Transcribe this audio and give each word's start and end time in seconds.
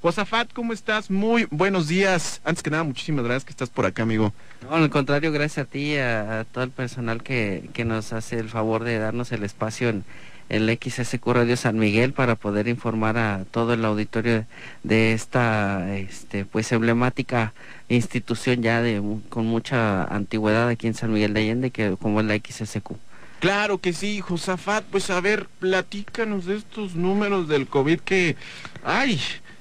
Josafat, 0.00 0.52
¿cómo 0.52 0.72
estás? 0.72 1.10
Muy 1.10 1.48
buenos 1.50 1.88
días. 1.88 2.40
Antes 2.44 2.62
que 2.62 2.70
nada, 2.70 2.84
muchísimas 2.84 3.24
gracias 3.24 3.44
que 3.44 3.50
estás 3.50 3.68
por 3.68 3.84
acá, 3.84 4.04
amigo. 4.04 4.32
No, 4.62 4.76
al 4.76 4.90
contrario, 4.90 5.32
gracias 5.32 5.66
a 5.66 5.68
ti 5.68 5.94
y 5.94 5.96
a, 5.96 6.46
todo 6.52 6.62
el 6.62 6.70
personal 6.70 7.20
que, 7.24 7.68
que, 7.72 7.84
nos 7.84 8.12
hace 8.12 8.38
el 8.38 8.48
favor 8.48 8.84
de 8.84 8.96
darnos 9.00 9.32
el 9.32 9.42
espacio 9.42 9.88
en 9.88 10.04
el 10.50 10.70
XSQ 10.80 11.26
Radio 11.26 11.56
San 11.56 11.80
Miguel 11.80 12.12
para 12.12 12.36
poder 12.36 12.68
informar 12.68 13.18
a 13.18 13.44
todo 13.50 13.72
el 13.72 13.84
auditorio 13.84 14.46
de 14.84 15.14
esta 15.14 15.96
este, 15.96 16.44
pues 16.44 16.70
emblemática 16.70 17.52
institución 17.88 18.62
ya 18.62 18.80
de 18.80 19.02
con 19.30 19.46
mucha 19.46 20.04
antigüedad 20.04 20.68
aquí 20.68 20.86
en 20.86 20.94
San 20.94 21.12
Miguel 21.12 21.34
de 21.34 21.40
Allende 21.40 21.70
que 21.72 21.96
como 22.00 22.20
es 22.20 22.26
la 22.26 22.36
XSQ. 22.36 22.92
Claro 23.40 23.78
que 23.78 23.92
sí, 23.92 24.20
Josafat, 24.20 24.84
pues 24.84 25.10
a 25.10 25.20
ver, 25.20 25.48
platícanos 25.58 26.46
de 26.46 26.56
estos 26.56 26.94
números 26.94 27.48
del 27.48 27.66
COVID 27.66 27.98
que 27.98 28.36
ay, 28.84 29.20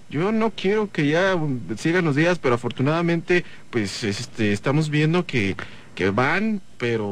yo 0.09 0.31
no 0.31 0.51
quiero 0.51 0.91
que 0.91 1.07
ya 1.07 1.37
sigan 1.77 2.05
los 2.05 2.15
días, 2.15 2.39
pero 2.39 2.55
afortunadamente, 2.55 3.43
pues 3.69 4.04
este, 4.04 4.54
estamos 4.54 4.89
viendo 4.89 5.25
que, 5.25 5.55
que 5.95 6.09
van, 6.09 6.61
pero 6.77 7.11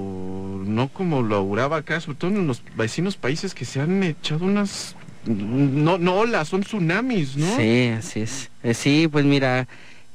no 0.66 0.90
como 0.90 1.22
lo 1.22 1.36
auguraba 1.36 1.78
acá, 1.78 2.00
sobre 2.00 2.18
todo 2.18 2.32
en 2.32 2.48
los 2.48 2.64
vecinos 2.76 3.18
países 3.18 3.54
que 3.54 3.66
se 3.66 3.82
han 3.82 4.02
echado 4.04 4.46
unas 4.46 4.96
no, 5.26 5.98
no 5.98 6.16
olas, 6.16 6.50
son 6.50 6.62
tsunamis, 6.62 7.36
¿no? 7.36 7.56
Sí, 7.58 7.88
así 7.98 8.22
es. 8.22 8.52
Eh, 8.64 8.74
sí, 8.74 9.08
pues 9.12 9.26
mira, 9.26 9.68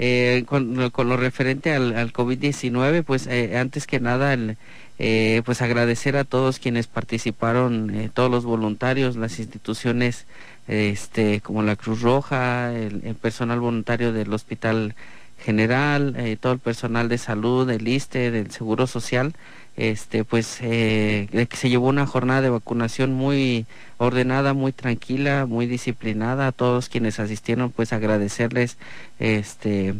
eh, 0.02 0.44
con, 0.46 0.76
lo 0.76 1.16
referente 1.18 1.74
al, 1.74 1.94
al 1.94 2.10
COVID-19, 2.10 3.04
pues 3.04 3.26
eh, 3.26 3.58
antes 3.58 3.86
que 3.86 4.00
nada, 4.00 4.32
el, 4.32 4.56
eh, 4.98 5.42
pues 5.44 5.60
agradecer 5.60 6.16
a 6.16 6.24
todos 6.24 6.58
quienes 6.58 6.86
participaron, 6.86 8.10
todos 8.14 8.30
los 8.30 8.46
voluntarios, 8.46 9.16
las 9.16 9.38
instituciones 9.38 10.24
este, 10.68 11.42
como 11.42 11.62
la 11.62 11.76
Cruz 11.76 12.00
Roja, 12.00 12.72
el, 12.72 13.14
personal 13.20 13.60
voluntario 13.60 14.14
del 14.14 14.32
Hospital 14.32 14.94
General, 15.38 16.16
todo 16.40 16.54
el 16.54 16.60
personal 16.60 17.10
de 17.10 17.18
salud, 17.18 17.66
del 17.66 17.86
ISTE, 17.86 18.30
del 18.30 18.50
Seguro 18.50 18.86
Social, 18.86 19.34
este, 19.80 20.24
pues 20.24 20.58
que 20.58 21.48
se 21.54 21.70
llevó 21.70 21.88
una 21.88 22.06
jornada 22.06 22.42
de 22.42 22.50
vacunación 22.50 23.14
muy 23.14 23.64
ordenada, 23.96 24.52
muy 24.52 24.72
tranquila, 24.72 25.46
muy 25.46 25.66
disciplinada. 25.66 26.48
A 26.48 26.52
todos 26.52 26.90
quienes 26.90 27.18
asistieron, 27.18 27.70
pues 27.70 27.94
agradecerles 27.94 28.76
este, 29.18 29.94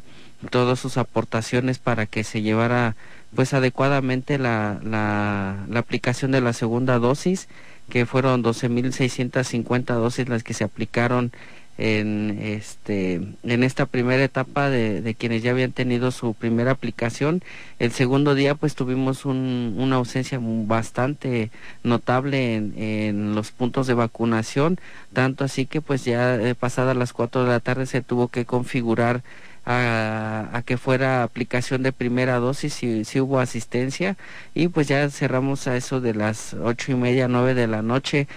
todas 0.51 0.79
sus 0.79 0.99
aportaciones 0.99 1.79
para 1.79 2.05
que 2.05 2.25
se 2.25 2.43
llevara 2.43 2.95
pues 3.35 3.55
adecuadamente 3.55 4.39
la, 4.39 4.81
la, 4.83 5.65
la 5.69 5.81
aplicación 5.81 6.31
de 6.31 6.43
la 6.43 6.53
segunda 6.53 6.99
dosis, 6.99 7.49
que 7.89 8.05
fueron 8.05 8.45
12.650 8.45 9.95
dosis 9.95 10.29
las 10.29 10.43
que 10.43 10.53
se 10.53 10.65
aplicaron 10.65 11.33
en 11.81 12.39
este 12.43 13.23
en 13.43 13.65
esta 13.65 13.87
primera 13.87 14.23
etapa 14.23 14.69
de, 14.69 15.01
de, 15.01 15.15
quienes 15.15 15.43
ya 15.43 15.53
habían 15.53 15.73
tenido 15.73 16.11
su 16.11 16.35
primera 16.35 16.73
aplicación. 16.73 17.43
El 17.79 17.91
segundo 17.93 18.35
día 18.35 18.55
pues 18.55 18.75
tuvimos 18.75 19.25
un, 19.25 19.75
una 19.79 19.97
ausencia 19.97 20.39
bastante 20.43 21.51
notable 21.83 22.55
en, 22.55 22.75
en, 22.77 23.35
los 23.35 23.51
puntos 23.51 23.87
de 23.87 23.95
vacunación. 23.95 24.79
Tanto 25.15 25.45
así 25.45 25.65
que 25.65 25.81
pues 25.81 26.05
ya 26.05 26.37
eh, 26.37 26.55
pasadas 26.55 26.97
las 26.97 27.15
4 27.15 27.45
de 27.45 27.49
la 27.49 27.61
tarde 27.61 27.87
se 27.87 28.03
tuvo 28.03 28.29
que 28.29 28.45
configurar 28.45 29.23
a, 29.65 30.63
que 30.67 30.77
fuera 30.77 31.23
aplicación 31.23 31.83
de 31.83 31.93
primera 31.93 32.39
dosis 32.39 32.75
si, 32.75 33.05
si 33.07 33.21
hubo 33.21 33.41
asistencia. 33.41 34.17
Y 34.55 34.69
pues 34.69 34.87
ya 34.89 35.09
cerramos 35.09 35.67
a 35.67 35.77
eso 35.77 36.03
de 36.03 36.15
las 36.15 36.55
ocho 36.55 36.93
y 36.93 36.95
media 36.95 37.27
nueve 37.29 37.55
de 37.55 37.67
la 37.67 37.81
noche 37.81 38.29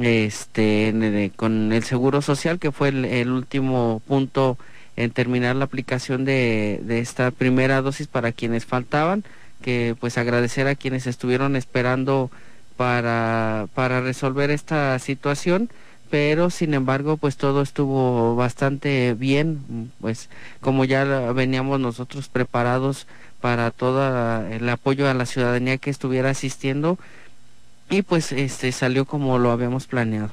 este 0.00 1.32
con 1.36 1.72
el 1.72 1.84
seguro 1.84 2.22
social 2.22 2.58
que 2.58 2.72
fue 2.72 2.88
el, 2.88 3.30
último 3.30 4.02
punto 4.06 4.58
en 4.96 5.10
terminar 5.10 5.56
la 5.56 5.64
aplicación 5.64 6.24
de, 6.24 6.80
esta 6.88 7.30
primera 7.30 7.80
dosis 7.80 8.08
para 8.08 8.32
quienes 8.32 8.64
faltaban 8.64 9.24
que 9.62 9.96
pues 9.98 10.18
agradecer 10.18 10.66
a 10.66 10.74
quienes 10.74 11.06
estuvieron 11.06 11.56
esperando 11.56 12.30
para 12.76 13.68
para 13.74 14.00
resolver 14.00 14.50
esta 14.50 14.98
situación 14.98 15.70
pero 16.10 16.50
sin 16.50 16.74
embargo 16.74 17.16
pues 17.16 17.36
todo 17.36 17.62
estuvo 17.62 18.34
bastante 18.34 19.14
bien 19.14 19.92
pues 20.00 20.28
como 20.60 20.84
ya 20.84 21.04
veníamos 21.32 21.78
nosotros 21.78 22.28
preparados 22.28 23.06
para 23.40 23.70
todo 23.70 24.46
el 24.48 24.68
apoyo 24.68 25.08
a 25.08 25.14
la 25.14 25.26
ciudadanía 25.26 25.78
que 25.78 25.90
estuviera 25.90 26.30
asistiendo 26.30 26.98
y 27.94 28.02
pues 28.02 28.32
este 28.32 28.72
salió 28.72 29.04
como 29.04 29.38
lo 29.38 29.50
habíamos 29.50 29.86
planeado. 29.86 30.30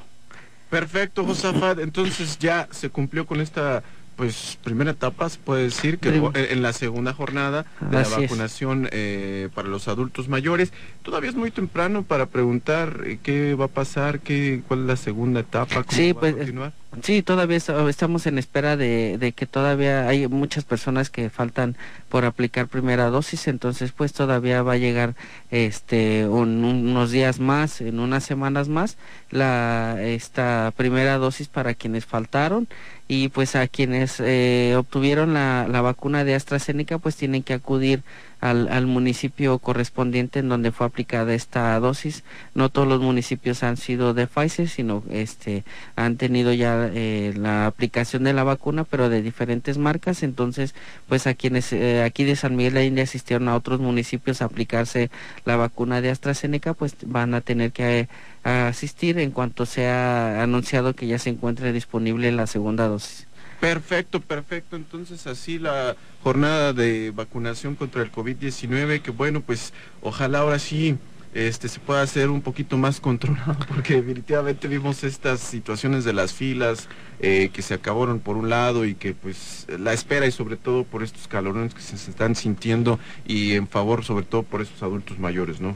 Perfecto 0.70 1.24
Josafat. 1.24 1.78
Entonces 1.78 2.38
ya 2.38 2.68
se 2.70 2.90
cumplió 2.90 3.26
con 3.26 3.40
esta 3.40 3.82
pues 4.16 4.58
primera 4.62 4.90
etapa 4.90 5.28
se 5.30 5.38
puede 5.38 5.64
decir 5.64 5.98
que 5.98 6.10
en 6.34 6.62
la 6.62 6.74
segunda 6.74 7.14
jornada 7.14 7.64
de 7.80 8.02
la 8.02 8.08
vacunación 8.08 8.88
eh, 8.92 9.48
para 9.54 9.68
los 9.68 9.88
adultos 9.88 10.28
mayores. 10.28 10.72
Todavía 11.02 11.30
es 11.30 11.36
muy 11.36 11.50
temprano 11.50 12.02
para 12.02 12.26
preguntar 12.26 13.04
eh, 13.06 13.18
qué 13.22 13.54
va 13.54 13.66
a 13.66 13.68
pasar 13.68 14.20
qué 14.20 14.62
cuál 14.68 14.80
es 14.80 14.86
la 14.86 14.96
segunda 14.96 15.40
etapa 15.40 15.82
cómo 15.82 15.96
sí, 15.96 16.12
va 16.12 16.20
pues, 16.20 16.34
a 16.34 16.36
continuar 16.36 16.81
Sí, 17.00 17.22
todavía 17.22 17.56
estamos 17.56 18.26
en 18.26 18.36
espera 18.36 18.76
de, 18.76 19.32
que 19.34 19.46
todavía 19.46 20.06
hay 20.08 20.28
muchas 20.28 20.64
personas 20.64 21.08
que 21.08 21.30
faltan 21.30 21.74
por 22.10 22.26
aplicar 22.26 22.68
primera 22.68 23.08
dosis, 23.08 23.48
entonces 23.48 23.92
pues 23.92 24.12
todavía 24.12 24.62
va 24.62 24.74
a 24.74 24.76
llegar 24.76 25.14
este 25.50 26.26
unos 26.26 27.10
días 27.10 27.40
más, 27.40 27.80
en 27.80 27.98
unas 27.98 28.24
semanas 28.24 28.68
más, 28.68 28.98
la 29.30 30.02
esta 30.02 30.70
primera 30.76 31.16
dosis 31.16 31.48
para 31.48 31.72
quienes 31.72 32.04
faltaron 32.04 32.68
y 33.08 33.28
pues 33.30 33.56
a 33.56 33.66
quienes 33.68 34.20
eh, 34.20 34.74
obtuvieron 34.76 35.32
la 35.32 35.80
vacuna 35.80 36.24
de 36.24 36.34
AstraZeneca 36.34 36.98
pues 36.98 37.16
tienen 37.16 37.42
que 37.42 37.54
acudir 37.54 38.02
al, 38.42 38.68
al, 38.68 38.86
municipio 38.86 39.58
correspondiente 39.60 40.40
en 40.40 40.48
donde 40.48 40.72
fue 40.72 40.86
aplicada 40.86 41.32
esta 41.32 41.78
dosis. 41.78 42.24
No 42.54 42.68
todos 42.68 42.88
los 42.88 43.00
municipios 43.00 43.62
han 43.62 43.76
sido 43.76 44.14
de 44.14 44.26
Pfizer, 44.26 44.68
sino 44.68 45.04
este 45.10 45.64
han 45.94 46.16
tenido 46.16 46.52
ya 46.52 46.90
eh, 46.92 47.32
la 47.36 47.66
aplicación 47.66 48.24
de 48.24 48.32
la 48.32 48.42
vacuna, 48.42 48.82
pero 48.84 49.08
de 49.08 49.22
diferentes 49.22 49.78
marcas. 49.78 50.24
Entonces, 50.24 50.74
pues 51.08 51.26
a 51.28 51.34
quienes 51.34 51.72
eh, 51.72 52.02
aquí 52.02 52.24
de 52.24 52.34
San 52.36 52.56
Miguel 52.56 52.74
de 52.74 52.86
India 52.86 53.04
asistieron 53.04 53.48
a 53.48 53.54
otros 53.54 53.78
municipios 53.78 54.42
a 54.42 54.46
aplicarse 54.46 55.10
la 55.44 55.56
vacuna 55.56 56.00
de 56.00 56.10
AstraZeneca, 56.10 56.74
pues 56.74 56.96
van 57.06 57.34
a 57.34 57.42
tener 57.42 57.70
que 57.70 58.00
eh, 58.00 58.08
asistir 58.44 59.20
en 59.20 59.30
cuanto 59.30 59.66
sea 59.66 60.42
anunciado 60.42 60.94
que 60.94 61.06
ya 61.06 61.18
se 61.20 61.30
encuentre 61.30 61.72
disponible 61.72 62.32
la 62.32 62.48
segunda 62.48 62.88
dosis. 62.88 63.28
Perfecto, 63.62 64.18
perfecto. 64.18 64.74
Entonces 64.74 65.24
así 65.28 65.60
la 65.60 65.94
jornada 66.24 66.72
de 66.72 67.12
vacunación 67.12 67.76
contra 67.76 68.02
el 68.02 68.10
COVID-19, 68.10 69.02
que 69.02 69.12
bueno, 69.12 69.40
pues 69.40 69.72
ojalá 70.02 70.40
ahora 70.40 70.58
sí 70.58 70.98
este 71.34 71.68
se 71.68 71.80
pueda 71.80 72.02
hacer 72.02 72.28
un 72.28 72.42
poquito 72.42 72.76
más 72.76 73.00
controlado, 73.00 73.56
porque 73.68 73.94
definitivamente 73.94 74.68
vimos 74.68 75.04
estas 75.04 75.40
situaciones 75.40 76.04
de 76.04 76.12
las 76.12 76.32
filas 76.32 76.88
eh, 77.20 77.50
que 77.52 77.62
se 77.62 77.74
acabaron 77.74 78.20
por 78.20 78.36
un 78.36 78.50
lado 78.50 78.84
y 78.84 78.94
que 78.94 79.14
pues 79.14 79.66
la 79.78 79.92
espera 79.92 80.26
y 80.26 80.32
sobre 80.32 80.56
todo 80.56 80.84
por 80.84 81.02
estos 81.02 81.28
calorones 81.28 81.72
que 81.72 81.80
se 81.80 81.94
están 81.94 82.34
sintiendo 82.34 82.98
y 83.26 83.52
en 83.52 83.68
favor 83.68 84.04
sobre 84.04 84.24
todo 84.24 84.42
por 84.42 84.60
estos 84.60 84.82
adultos 84.82 85.18
mayores, 85.18 85.60
¿no? 85.60 85.74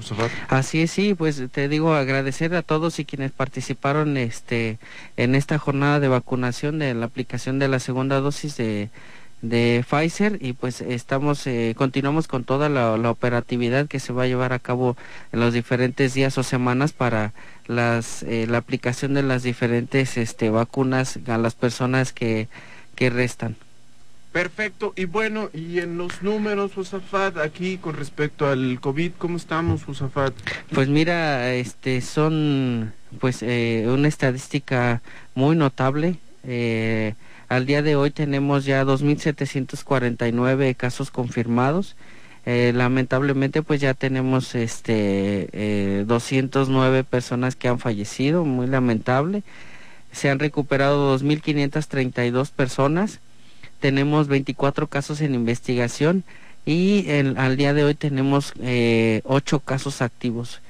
Así 0.49 0.83
es, 0.83 0.91
sí, 0.91 1.15
pues 1.15 1.43
te 1.53 1.69
digo 1.69 1.95
agradecer 1.95 2.55
a 2.55 2.63
todos 2.63 2.99
y 2.99 3.05
quienes 3.05 3.31
participaron 3.31 4.17
este 4.17 4.79
en 5.17 5.35
esta 5.35 5.59
jornada 5.59 6.01
de 6.01 6.09
vacunación 6.09 6.79
de 6.79 6.95
la 6.95 7.07
aplicación 7.07 7.59
de 7.59 7.69
la 7.69 7.79
segunda 7.79 8.21
dosis 8.21 8.57
de 8.57 8.91
de 9.43 9.85
Pfizer 9.89 10.39
y 10.41 10.55
pues 10.55 10.81
estamos 10.81 11.47
eh, 11.47 11.75
continuamos 11.77 12.27
con 12.27 12.45
toda 12.45 12.69
la, 12.69 12.95
operatividad 13.11 13.87
que 13.87 14.01
se 14.01 14.13
va 14.13 14.25
a 14.25 14.27
llevar 14.27 14.53
a 14.53 14.59
cabo 14.59 14.97
en 15.33 15.41
los 15.41 15.53
diferentes 15.53 16.15
días 16.15 16.39
o 16.39 16.43
semanas 16.43 16.93
para 16.93 17.33
las 17.67 18.23
eh, 18.23 18.47
la 18.49 18.59
aplicación 18.59 19.15
de 19.15 19.23
las 19.23 19.43
diferentes 19.43 20.17
este 20.17 20.51
vacunas 20.51 21.19
a 21.27 21.39
las 21.39 21.55
personas 21.55 22.13
que 22.13 22.49
que 22.97 23.11
restan. 23.11 23.57
Perfecto, 24.37 24.93
y 24.97 25.07
bueno, 25.07 25.49
y 25.55 25.79
en 25.79 25.97
los 25.97 26.23
números, 26.23 26.75
Josafat, 26.75 27.39
aquí 27.39 27.79
con 27.79 27.97
respecto 27.97 28.47
al 28.47 28.81
COVID, 28.81 29.13
¿cómo 29.17 29.39
estamos, 29.39 29.85
Josafat? 29.85 30.35
Pues 30.75 30.89
mira, 30.89 31.55
este, 31.55 32.03
son, 32.03 32.93
pues, 33.19 33.43
eh, 33.43 33.87
una 33.89 34.09
estadística 34.09 35.01
muy 35.35 35.57
notable, 35.57 36.17
eh, 36.45 37.15
al 37.49 37.67
día 37.67 37.83
de 37.83 37.97
hoy 37.97 38.11
tenemos 38.11 38.65
ya 38.65 38.85
2.749 38.85 40.77
casos 40.77 41.11
confirmados. 41.11 41.97
Eh, 42.45 42.73
lamentablemente 42.75 43.63
pues 43.63 43.81
ya 43.81 43.93
tenemos 43.93 44.55
este 44.55 45.49
eh, 45.53 46.05
209 46.07 47.03
personas 47.03 47.57
que 47.57 47.69
han 47.69 47.79
fallecido, 47.79 48.45
muy 48.45 48.67
lamentable. 48.67 49.43
Se 50.13 50.31
han 50.31 50.39
recuperado 50.39 51.19
2.532 51.19 52.51
personas. 52.51 53.21
Tenemos 53.81 54.29
24 54.29 54.87
casos 54.87 55.21
en 55.21 55.35
investigación 55.35 56.25
y 56.65 57.09
al 57.37 57.57
día 57.57 57.75
de 57.75 57.85
hoy 57.85 57.95
tenemos 57.95 58.53
eh, 58.61 59.23
8 59.25 59.61
casos 59.61 60.03
activos. 60.03 60.61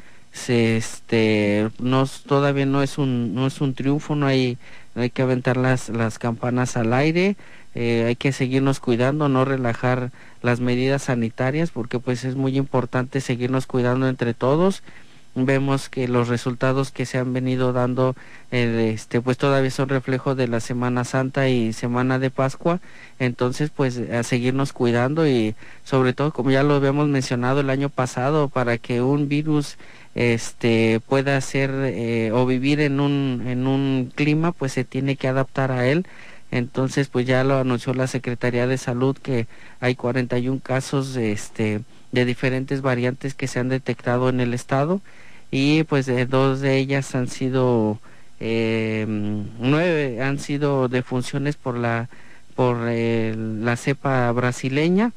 Este, 0.48 1.70
no, 1.78 2.06
todavía 2.26 2.66
no 2.66 2.82
es 2.82 2.98
un 2.98 3.34
no 3.34 3.46
es 3.46 3.60
un 3.62 3.74
triunfo, 3.74 4.14
no 4.14 4.26
hay 4.26 4.58
hay 4.96 5.10
que 5.10 5.22
aventar 5.22 5.56
las, 5.56 5.88
las 5.88 6.18
campanas 6.18 6.76
al 6.76 6.92
aire, 6.92 7.36
eh, 7.74 8.04
hay 8.06 8.16
que 8.16 8.32
seguirnos 8.32 8.80
cuidando, 8.80 9.28
no 9.28 9.44
relajar 9.44 10.10
las 10.40 10.60
medidas 10.60 11.02
sanitarias 11.04 11.70
porque 11.70 11.98
pues 11.98 12.24
es 12.24 12.34
muy 12.34 12.56
importante 12.56 13.20
seguirnos 13.20 13.66
cuidando 13.66 14.08
entre 14.08 14.32
todos. 14.32 14.82
Vemos 15.34 15.90
que 15.90 16.08
los 16.08 16.28
resultados 16.28 16.90
que 16.90 17.04
se 17.04 17.18
han 17.18 17.34
venido 17.34 17.74
dando 17.74 18.16
eh, 18.50 18.92
este 18.94 19.20
pues 19.20 19.36
todavía 19.36 19.70
son 19.70 19.90
reflejo 19.90 20.34
de 20.34 20.48
la 20.48 20.60
Semana 20.60 21.04
Santa 21.04 21.50
y 21.50 21.74
Semana 21.74 22.18
de 22.18 22.30
Pascua. 22.30 22.80
Entonces 23.18 23.68
pues 23.68 23.98
a 23.98 24.22
seguirnos 24.22 24.72
cuidando 24.72 25.28
y 25.28 25.54
sobre 25.84 26.14
todo 26.14 26.32
como 26.32 26.50
ya 26.50 26.62
lo 26.62 26.76
habíamos 26.76 27.08
mencionado 27.08 27.60
el 27.60 27.68
año 27.68 27.90
pasado 27.90 28.48
para 28.48 28.78
que 28.78 29.02
un 29.02 29.28
virus 29.28 29.76
este 30.16 31.00
pueda 31.06 31.38
ser 31.42 31.70
eh, 31.74 32.32
o 32.32 32.46
vivir 32.46 32.80
en 32.80 33.00
un 33.00 33.44
en 33.46 33.66
un 33.66 34.10
clima 34.14 34.50
pues 34.52 34.72
se 34.72 34.82
tiene 34.82 35.16
que 35.16 35.28
adaptar 35.28 35.70
a 35.70 35.86
él. 35.86 36.06
Entonces 36.50 37.08
pues 37.08 37.26
ya 37.26 37.44
lo 37.44 37.58
anunció 37.58 37.92
la 37.94 38.06
Secretaría 38.06 38.66
de 38.66 38.78
Salud 38.78 39.16
que 39.16 39.46
hay 39.78 39.94
41 39.94 40.60
casos 40.62 41.16
este 41.16 41.82
de 42.12 42.24
diferentes 42.24 42.80
variantes 42.82 43.34
que 43.34 43.46
se 43.46 43.60
han 43.60 43.68
detectado 43.68 44.30
en 44.30 44.40
el 44.40 44.54
estado. 44.54 45.02
Y 45.50 45.84
pues 45.84 46.06
dos 46.30 46.60
de 46.60 46.78
ellas 46.78 47.14
han 47.14 47.28
sido 47.28 48.00
eh, 48.40 49.04
nueve 49.08 50.22
han 50.22 50.38
sido 50.38 50.88
defunciones 50.88 51.56
por 51.56 51.76
la 51.76 52.08
por 52.54 52.78
la 52.86 53.76
cepa 53.76 54.32
brasileña 54.32 55.12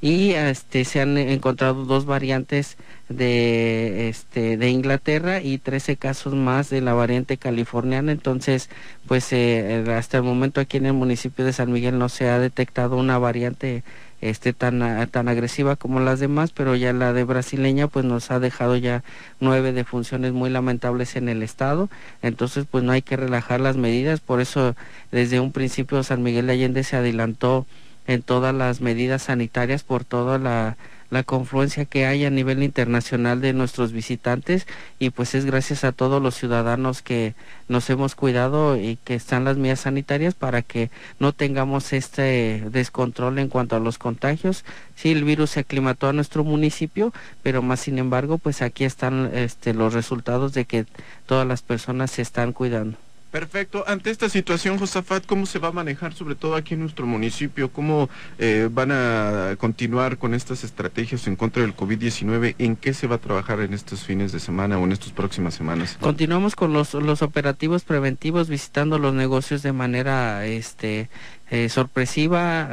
y 0.00 0.32
este 0.32 0.84
se 0.84 1.00
han 1.00 1.18
encontrado 1.18 1.84
dos 1.84 2.06
variantes 2.06 2.76
de 3.08 4.08
este 4.08 4.56
de 4.56 4.70
Inglaterra 4.70 5.40
y 5.40 5.58
13 5.58 5.96
casos 5.96 6.34
más 6.34 6.70
de 6.70 6.80
la 6.80 6.94
variante 6.94 7.36
californiana. 7.36 8.12
Entonces 8.12 8.70
pues 9.08 9.32
eh, 9.32 9.84
hasta 9.96 10.18
el 10.18 10.22
momento 10.22 10.60
aquí 10.60 10.76
en 10.76 10.86
el 10.86 10.92
municipio 10.92 11.44
de 11.44 11.52
San 11.52 11.72
Miguel 11.72 11.98
no 11.98 12.08
se 12.08 12.28
ha 12.28 12.38
detectado 12.38 12.96
una 12.96 13.18
variante 13.18 13.82
este 14.20 14.52
tan 14.52 15.08
tan 15.10 15.28
agresiva 15.28 15.76
como 15.76 16.00
las 16.00 16.18
demás 16.18 16.50
pero 16.52 16.74
ya 16.74 16.92
la 16.92 17.12
de 17.12 17.22
brasileña 17.22 17.86
pues 17.86 18.04
nos 18.04 18.32
ha 18.32 18.40
dejado 18.40 18.76
ya 18.76 19.04
nueve 19.38 19.72
defunciones 19.72 20.32
muy 20.32 20.50
lamentables 20.50 21.16
en 21.16 21.28
el 21.28 21.42
estado. 21.42 21.88
Entonces 22.22 22.66
pues 22.70 22.84
no 22.84 22.92
hay 22.92 23.02
que 23.02 23.16
relajar 23.16 23.60
las 23.60 23.76
medidas. 23.76 24.20
Por 24.20 24.40
eso 24.40 24.76
desde 25.10 25.40
un 25.40 25.50
principio 25.50 26.04
San 26.04 26.22
Miguel 26.22 26.46
de 26.46 26.52
Allende 26.52 26.84
se 26.84 26.96
adelantó 26.96 27.66
en 28.08 28.22
todas 28.22 28.52
las 28.52 28.80
medidas 28.80 29.22
sanitarias 29.22 29.84
por 29.84 30.04
toda 30.04 30.38
la 30.38 30.76
la 31.10 31.22
confluencia 31.22 31.84
que 31.86 32.06
hay 32.06 32.24
a 32.24 32.30
nivel 32.30 32.62
internacional 32.62 33.40
de 33.40 33.52
nuestros 33.52 33.92
visitantes 33.92 34.66
y 34.98 35.10
pues 35.10 35.34
es 35.34 35.44
gracias 35.46 35.84
a 35.84 35.92
todos 35.92 36.20
los 36.22 36.34
ciudadanos 36.34 37.02
que 37.02 37.34
nos 37.68 37.88
hemos 37.88 38.14
cuidado 38.14 38.76
y 38.76 38.96
que 38.96 39.14
están 39.14 39.44
las 39.44 39.56
medidas 39.56 39.80
sanitarias 39.80 40.34
para 40.34 40.62
que 40.62 40.90
no 41.18 41.32
tengamos 41.32 41.92
este 41.92 42.62
descontrol 42.70 43.38
en 43.38 43.48
cuanto 43.48 43.76
a 43.76 43.80
los 43.80 43.98
contagios. 43.98 44.64
Sí, 44.96 45.12
el 45.12 45.24
virus 45.24 45.50
se 45.50 45.60
aclimató 45.60 46.08
a 46.08 46.12
nuestro 46.12 46.44
municipio, 46.44 47.12
pero 47.42 47.62
más 47.62 47.80
sin 47.80 47.98
embargo, 47.98 48.38
pues 48.38 48.62
aquí 48.62 48.84
están 48.84 49.30
este, 49.34 49.72
los 49.72 49.94
resultados 49.94 50.52
de 50.52 50.64
que 50.66 50.86
todas 51.26 51.46
las 51.46 51.62
personas 51.62 52.10
se 52.10 52.22
están 52.22 52.52
cuidando. 52.52 52.98
Perfecto. 53.38 53.84
Ante 53.86 54.10
esta 54.10 54.28
situación, 54.28 54.78
Josafat, 54.78 55.24
¿cómo 55.24 55.46
se 55.46 55.60
va 55.60 55.68
a 55.68 55.72
manejar, 55.72 56.12
sobre 56.12 56.34
todo 56.34 56.56
aquí 56.56 56.74
en 56.74 56.80
nuestro 56.80 57.06
municipio? 57.06 57.70
¿Cómo 57.70 58.10
eh, 58.36 58.68
van 58.68 58.90
a 58.90 59.54
continuar 59.58 60.18
con 60.18 60.34
estas 60.34 60.64
estrategias 60.64 61.28
en 61.28 61.36
contra 61.36 61.62
del 61.62 61.76
COVID-19? 61.76 62.56
¿En 62.58 62.74
qué 62.74 62.92
se 62.94 63.06
va 63.06 63.14
a 63.14 63.18
trabajar 63.18 63.60
en 63.60 63.74
estos 63.74 64.02
fines 64.02 64.32
de 64.32 64.40
semana 64.40 64.76
o 64.76 64.84
en 64.86 64.90
estas 64.90 65.12
próximas 65.12 65.54
semanas? 65.54 65.98
Continuamos 66.00 66.56
con 66.56 66.72
los, 66.72 66.94
los 66.94 67.22
operativos 67.22 67.84
preventivos, 67.84 68.48
visitando 68.48 68.98
los 68.98 69.14
negocios 69.14 69.62
de 69.62 69.72
manera 69.72 70.44
este, 70.44 71.08
eh, 71.52 71.68
sorpresiva 71.68 72.68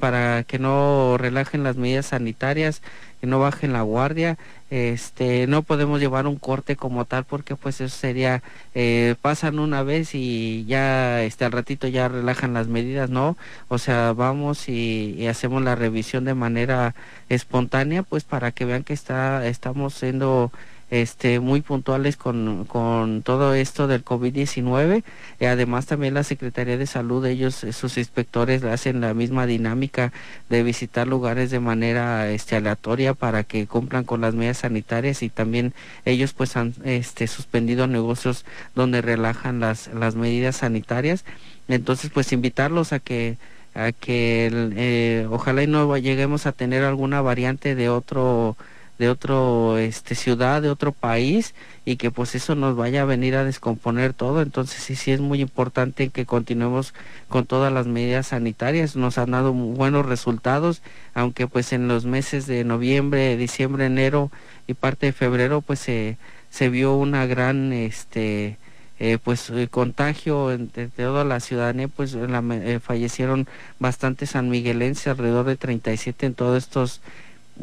para 0.00 0.42
que 0.42 0.58
no 0.58 1.18
relajen 1.18 1.62
las 1.62 1.76
medidas 1.76 2.06
sanitarias, 2.06 2.82
que 3.20 3.28
no 3.28 3.38
bajen 3.38 3.72
la 3.72 3.82
guardia. 3.82 4.38
Este, 4.70 5.48
no 5.48 5.62
podemos 5.62 6.00
llevar 6.00 6.28
un 6.28 6.36
corte 6.36 6.76
como 6.76 7.04
tal 7.04 7.24
porque 7.24 7.56
pues 7.56 7.80
eso 7.80 7.96
sería 7.96 8.42
eh, 8.74 9.16
pasan 9.20 9.58
una 9.58 9.82
vez 9.82 10.14
y 10.14 10.64
ya 10.66 11.22
este 11.24 11.44
al 11.44 11.50
ratito 11.52 11.88
ya 11.88 12.06
relajan 12.08 12.54
las 12.54 12.68
medidas, 12.68 13.10
no, 13.10 13.36
o 13.68 13.78
sea 13.78 14.12
vamos 14.12 14.68
y, 14.68 15.16
y 15.18 15.26
hacemos 15.26 15.62
la 15.62 15.74
revisión 15.74 16.24
de 16.24 16.34
manera 16.34 16.94
espontánea 17.28 18.04
pues 18.04 18.22
para 18.22 18.52
que 18.52 18.64
vean 18.64 18.84
que 18.84 18.92
está 18.92 19.44
estamos 19.46 19.94
siendo 19.94 20.52
este, 20.90 21.38
muy 21.40 21.60
puntuales 21.60 22.16
con, 22.16 22.64
con 22.64 23.22
todo 23.22 23.54
esto 23.54 23.86
del 23.86 24.04
COVID-19. 24.04 25.04
y 25.38 25.44
además 25.44 25.86
también 25.86 26.14
la 26.14 26.24
Secretaría 26.24 26.76
de 26.76 26.86
Salud, 26.86 27.24
ellos, 27.24 27.64
sus 27.72 27.96
inspectores 27.96 28.64
hacen 28.64 29.00
la 29.00 29.14
misma 29.14 29.46
dinámica 29.46 30.12
de 30.48 30.62
visitar 30.62 31.06
lugares 31.06 31.50
de 31.50 31.60
manera 31.60 32.28
este, 32.30 32.56
aleatoria 32.56 33.14
para 33.14 33.44
que 33.44 33.66
cumplan 33.66 34.04
con 34.04 34.20
las 34.20 34.34
medidas 34.34 34.58
sanitarias 34.58 35.22
y 35.22 35.28
también 35.28 35.72
ellos 36.04 36.32
pues 36.32 36.56
han 36.56 36.74
este, 36.84 37.26
suspendido 37.26 37.86
negocios 37.86 38.44
donde 38.74 39.00
relajan 39.00 39.60
las, 39.60 39.88
las 39.94 40.16
medidas 40.16 40.56
sanitarias. 40.56 41.24
Entonces 41.68 42.10
pues 42.12 42.32
invitarlos 42.32 42.92
a 42.92 42.98
que 42.98 43.36
a 43.74 43.92
que 43.92 44.50
eh, 44.76 45.28
ojalá 45.30 45.62
y 45.62 45.66
no 45.68 45.96
lleguemos 45.96 46.46
a 46.46 46.52
tener 46.52 46.82
alguna 46.82 47.20
variante 47.20 47.76
de 47.76 47.88
otro 47.88 48.56
de 49.00 49.08
otro 49.08 49.78
este 49.78 50.14
ciudad, 50.14 50.60
de 50.60 50.68
otro 50.68 50.92
país 50.92 51.54
y 51.86 51.96
que 51.96 52.10
pues 52.10 52.34
eso 52.34 52.54
nos 52.54 52.76
vaya 52.76 53.00
a 53.00 53.06
venir 53.06 53.34
a 53.34 53.44
descomponer 53.44 54.12
todo. 54.12 54.42
Entonces 54.42 54.82
sí, 54.82 54.94
sí 54.94 55.10
es 55.10 55.20
muy 55.20 55.40
importante 55.40 56.10
que 56.10 56.26
continuemos 56.26 56.92
con 57.30 57.46
todas 57.46 57.72
las 57.72 57.86
medidas 57.86 58.26
sanitarias. 58.26 58.96
Nos 58.96 59.16
han 59.16 59.30
dado 59.30 59.54
buenos 59.54 60.04
resultados, 60.04 60.82
aunque 61.14 61.46
pues 61.46 61.72
en 61.72 61.88
los 61.88 62.04
meses 62.04 62.46
de 62.46 62.62
noviembre, 62.62 63.38
diciembre, 63.38 63.86
enero 63.86 64.30
y 64.66 64.74
parte 64.74 65.06
de 65.06 65.12
febrero 65.12 65.62
pues 65.62 65.78
se, 65.78 66.18
se 66.50 66.68
vio 66.68 66.94
una 66.94 67.24
gran 67.24 67.72
este 67.72 68.58
eh, 68.98 69.16
pues 69.16 69.48
eh, 69.48 69.66
contagio 69.70 70.52
entre 70.52 70.88
toda 70.88 71.24
la 71.24 71.40
ciudadanía 71.40 71.88
pues 71.88 72.14
eh, 72.14 72.80
fallecieron 72.82 73.48
bastantes 73.78 74.30
sanmiguelenses 74.32 75.06
alrededor 75.06 75.46
de 75.46 75.56
37 75.56 76.26
en 76.26 76.34
todos 76.34 76.62
estos 76.62 77.00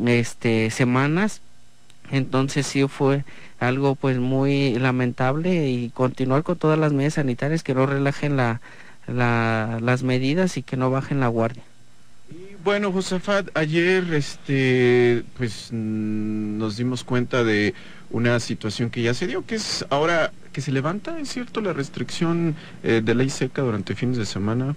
este 0.05 0.69
semanas 0.69 1.41
entonces 2.11 2.65
sí 2.67 2.87
fue 2.87 3.23
algo 3.59 3.95
pues 3.95 4.17
muy 4.17 4.77
lamentable 4.77 5.69
y 5.69 5.89
continuar 5.89 6.43
con 6.43 6.57
todas 6.57 6.79
las 6.79 6.93
medidas 6.93 7.15
sanitarias 7.15 7.63
que 7.63 7.73
no 7.73 7.85
relajen 7.85 8.37
la, 8.37 8.61
la, 9.07 9.79
las 9.81 10.03
medidas 10.03 10.57
y 10.57 10.63
que 10.63 10.77
no 10.77 10.91
bajen 10.91 11.19
la 11.19 11.27
guardia. 11.27 11.63
Y 12.29 12.55
bueno, 12.63 12.91
Josafat, 12.91 13.49
ayer 13.55 14.13
este 14.13 15.23
pues 15.37 15.69
nos 15.71 16.77
dimos 16.77 17.03
cuenta 17.03 17.43
de 17.43 17.73
una 18.09 18.39
situación 18.39 18.89
que 18.89 19.01
ya 19.01 19.13
se 19.13 19.27
dio, 19.27 19.45
que 19.45 19.55
es 19.55 19.85
ahora 19.89 20.31
que 20.57 20.61
se 20.61 20.71
levanta, 20.71 21.19
¿es 21.19 21.29
cierto, 21.29 21.61
la 21.61 21.71
restricción 21.71 22.55
eh, 22.81 23.03
de 23.05 23.13
ley 23.13 23.29
seca 23.29 23.61
durante 23.61 23.93
fines 23.93 24.17
de 24.17 24.25
semana, 24.25 24.75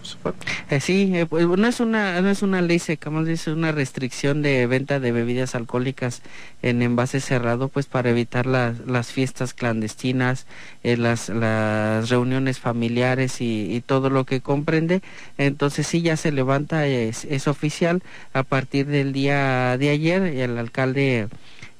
eh, 0.69 0.79
sí, 0.79 1.11
eh, 1.15 1.25
pues 1.25 1.47
no 1.47 1.67
es 1.67 1.81
una 1.81 2.21
no 2.21 2.29
es 2.29 2.43
una 2.43 2.61
ley 2.61 2.79
seca, 2.79 3.09
más 3.09 3.25
bien 3.25 3.37
es 3.37 3.47
una 3.47 3.73
restricción 3.73 4.43
de 4.43 4.67
venta 4.67 5.01
de 5.01 5.11
bebidas 5.11 5.55
alcohólicas 5.55 6.21
en 6.61 6.83
envase 6.83 7.21
cerrado, 7.21 7.69
pues 7.69 7.87
para 7.87 8.11
evitar 8.11 8.45
las, 8.45 8.81
las 8.81 9.11
fiestas 9.11 9.55
clandestinas, 9.55 10.47
las, 10.83 11.31
las 11.31 12.11
reuniones 12.11 12.59
familiares 12.59 13.41
y, 13.41 13.75
y, 13.75 13.81
todo 13.81 14.11
lo 14.11 14.27
que 14.27 14.43
comprende. 14.43 15.01
Entonces 15.39 15.87
sí, 15.87 16.03
ya 16.03 16.19
se 16.19 16.31
levanta, 16.31 16.87
es, 16.87 17.25
es 17.25 17.49
oficial 17.49 18.03
a 18.35 18.43
partir 18.43 18.85
del 18.85 19.15
día 19.15 19.79
de 19.79 19.89
ayer, 19.89 20.25
el 20.25 20.59
alcalde 20.59 21.29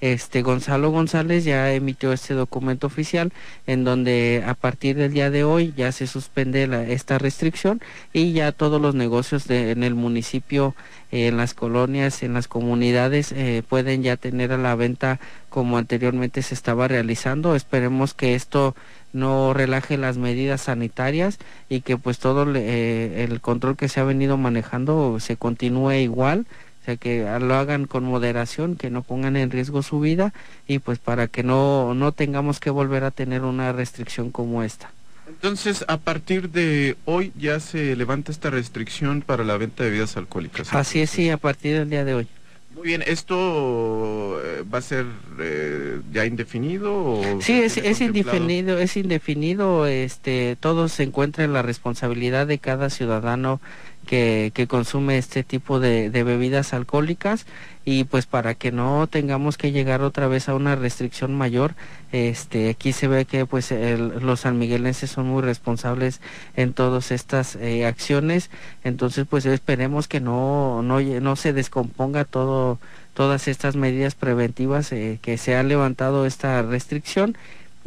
este 0.01 0.43
Gonzalo 0.43 0.91
González 0.91 1.45
ya 1.45 1.73
emitió 1.73 2.13
este 2.13 2.35
documento 2.35 2.87
oficial 2.87 3.33
en 3.67 3.85
donde 3.85 4.43
a 4.47 4.55
partir 4.55 4.97
del 4.97 5.13
día 5.13 5.31
de 5.31 5.45
hoy 5.45 5.75
ya 5.77 5.93
se 5.93 6.07
suspende 6.07 6.69
esta 6.93 7.19
restricción 7.19 7.81
y 8.13 8.33
ya 8.33 8.53
todos 8.53 8.81
los 8.81 8.95
negocios 8.95 9.49
en 9.51 9.83
el 9.83 9.95
municipio, 9.95 10.75
en 11.11 11.37
las 11.37 11.55
colonias, 11.55 12.23
en 12.23 12.35
las 12.35 12.49
comunidades 12.49 13.33
eh, 13.33 13.63
pueden 13.69 14.03
ya 14.03 14.17
tener 14.17 14.53
a 14.53 14.59
la 14.59 14.75
venta 14.75 15.21
como 15.49 15.77
anteriormente 15.77 16.43
se 16.43 16.55
estaba 16.55 16.89
realizando. 16.89 17.55
Esperemos 17.55 18.15
que 18.15 18.35
esto 18.35 18.75
no 19.13 19.53
relaje 19.53 19.97
las 19.97 20.19
medidas 20.19 20.63
sanitarias 20.63 21.39
y 21.69 21.81
que 21.81 21.97
pues 21.97 22.19
todo 22.19 22.47
eh, 22.55 23.27
el 23.29 23.41
control 23.41 23.77
que 23.77 23.89
se 23.89 24.01
ha 24.01 24.05
venido 24.05 24.37
manejando 24.37 25.19
se 25.21 25.37
continúe 25.37 25.93
igual 25.95 26.47
sea, 26.91 26.97
que 26.97 27.39
lo 27.41 27.55
hagan 27.55 27.87
con 27.87 28.05
moderación, 28.05 28.77
que 28.77 28.91
no 28.91 29.03
pongan 29.03 29.37
en 29.37 29.51
riesgo 29.51 29.83
su 29.83 30.01
vida 30.01 30.33
y 30.67 30.79
pues 30.79 30.99
para 30.99 31.29
que 31.29 31.43
no, 31.43 31.95
no 31.95 32.13
tengamos 32.13 32.61
que 32.61 32.71
volver 32.71 33.05
a 33.05 33.11
tener 33.11 33.43
una 33.43 33.73
restricción 33.73 34.31
como 34.31 34.63
esta. 34.63 34.91
Entonces, 35.29 35.85
a 35.87 35.97
partir 35.97 36.51
de 36.51 36.97
hoy 37.05 37.33
ya 37.39 37.61
se 37.61 37.95
levanta 37.95 38.33
esta 38.33 38.51
restricción 38.51 39.23
para 39.23 39.45
la 39.45 39.57
venta 39.57 39.85
de 39.85 39.91
bebidas 39.91 40.17
alcohólicas. 40.17 40.73
Así 40.75 41.01
es, 41.01 41.11
sí, 41.11 41.31
a 41.31 41.37
partir 41.37 41.79
del 41.79 41.89
día 41.89 42.05
de 42.05 42.15
hoy. 42.15 42.29
Muy 42.75 42.89
bien, 42.89 43.03
¿esto 43.07 44.41
eh, 44.43 44.65
va 44.73 44.79
a 44.79 44.83
ser 44.83 45.05
eh, 45.39 46.01
ya 46.13 46.25
indefinido? 46.25 46.95
O 46.95 47.41
sí, 47.41 47.61
es, 47.61 47.77
es 47.77 48.01
indefinido, 48.01 48.79
es 48.79 48.97
indefinido, 48.97 49.87
este, 49.87 50.57
todo 50.59 50.89
se 50.89 51.03
encuentra 51.03 51.45
en 51.45 51.53
la 51.53 51.63
responsabilidad 51.63 52.47
de 52.47 52.59
cada 52.59 52.89
ciudadano 52.89 53.61
que, 54.11 54.67
consume 54.69 55.19
este 55.19 55.45
tipo 55.45 55.79
de, 55.79 56.11
de, 56.11 56.25
bebidas 56.25 56.75
alcohólicas 56.75 57.47
y 57.85 58.03
pues 58.03 58.27
para 58.27 58.57
que 58.57 58.73
no 58.73 59.07
tengamos 59.07 59.57
que 59.57 59.71
llegar 59.71 60.03
otra 60.03 60.27
vez 60.27 60.49
a 60.49 60.57
una 60.57 60.75
restricción 60.75 61.33
mayor, 61.33 61.77
este, 62.11 62.71
aquí 62.71 62.93
se 62.93 63.07
ve 63.07 63.25
que 63.25 63.47
pues 63.47 63.71
el, 63.71 64.19
los 64.19 64.41
sanmiguelenses 64.41 65.13
son 65.13 65.29
muy 65.29 65.43
responsables 65.43 66.21
en 66.57 66.73
todas 66.73 67.13
estas 67.13 67.55
eh, 67.55 67.87
acciones, 67.87 68.51
entonces 68.83 69.27
pues 69.31 69.47
esperemos 69.47 70.09
que 70.09 70.19
no, 70.21 70.83
no, 70.83 71.01
no 71.01 71.37
se 71.37 71.53
descomponga 71.53 72.25
todo 72.25 72.81
todas 73.15 73.49
estas 73.49 73.77
medidas 73.77 74.15
preventivas 74.15 74.93
eh, 74.93 75.19
que 75.21 75.37
se 75.37 75.55
ha 75.55 75.63
levantado 75.63 76.27
esta 76.27 76.63
restricción 76.63 77.37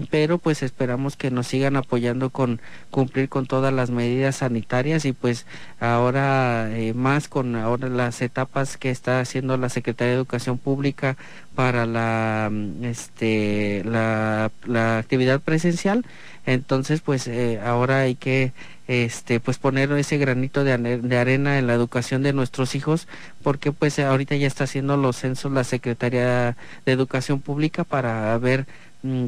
pero 0.09 0.39
pues 0.39 0.63
esperamos 0.63 1.15
que 1.15 1.29
nos 1.29 1.47
sigan 1.47 1.75
apoyando 1.75 2.31
con 2.31 2.59
cumplir 2.89 3.29
con 3.29 3.45
todas 3.45 3.71
las 3.71 3.91
medidas 3.91 4.37
sanitarias 4.37 5.05
y 5.05 5.13
pues 5.13 5.45
ahora 5.79 6.69
eh, 6.71 6.93
más 6.93 7.27
con 7.27 7.55
ahora 7.55 7.89
las 7.89 8.21
etapas 8.21 8.77
que 8.77 8.89
está 8.89 9.19
haciendo 9.19 9.55
la 9.57 9.69
Secretaría 9.69 10.13
de 10.13 10.17
Educación 10.17 10.57
Pública 10.57 11.15
para 11.53 11.85
la 11.85 12.49
mm, 12.51 12.85
este 12.85 13.83
la, 13.85 14.51
la 14.65 14.97
actividad 14.97 15.39
presencial. 15.41 16.05
Entonces 16.45 17.01
pues 17.01 17.27
eh, 17.27 17.61
ahora 17.63 17.99
hay 17.99 18.15
que 18.15 18.51
este 18.87 19.39
pues 19.39 19.59
poner 19.59 19.91
ese 19.93 20.17
granito 20.17 20.63
de, 20.63 20.77
de, 20.77 21.17
arena 21.17 21.57
en 21.57 21.67
la 21.67 21.73
educación 21.73 22.21
de 22.21 22.33
nuestros 22.33 22.75
hijos 22.75 23.07
porque 23.41 23.71
pues 23.71 23.97
ahorita 23.99 24.35
ya 24.35 24.47
está 24.47 24.65
haciendo 24.65 24.97
los 24.97 25.17
censos 25.17 25.51
la 25.51 25.63
Secretaría 25.63 26.57
de 26.85 26.91
Educación 26.91 27.39
Pública 27.39 27.85
para 27.85 28.37
ver 28.39 28.65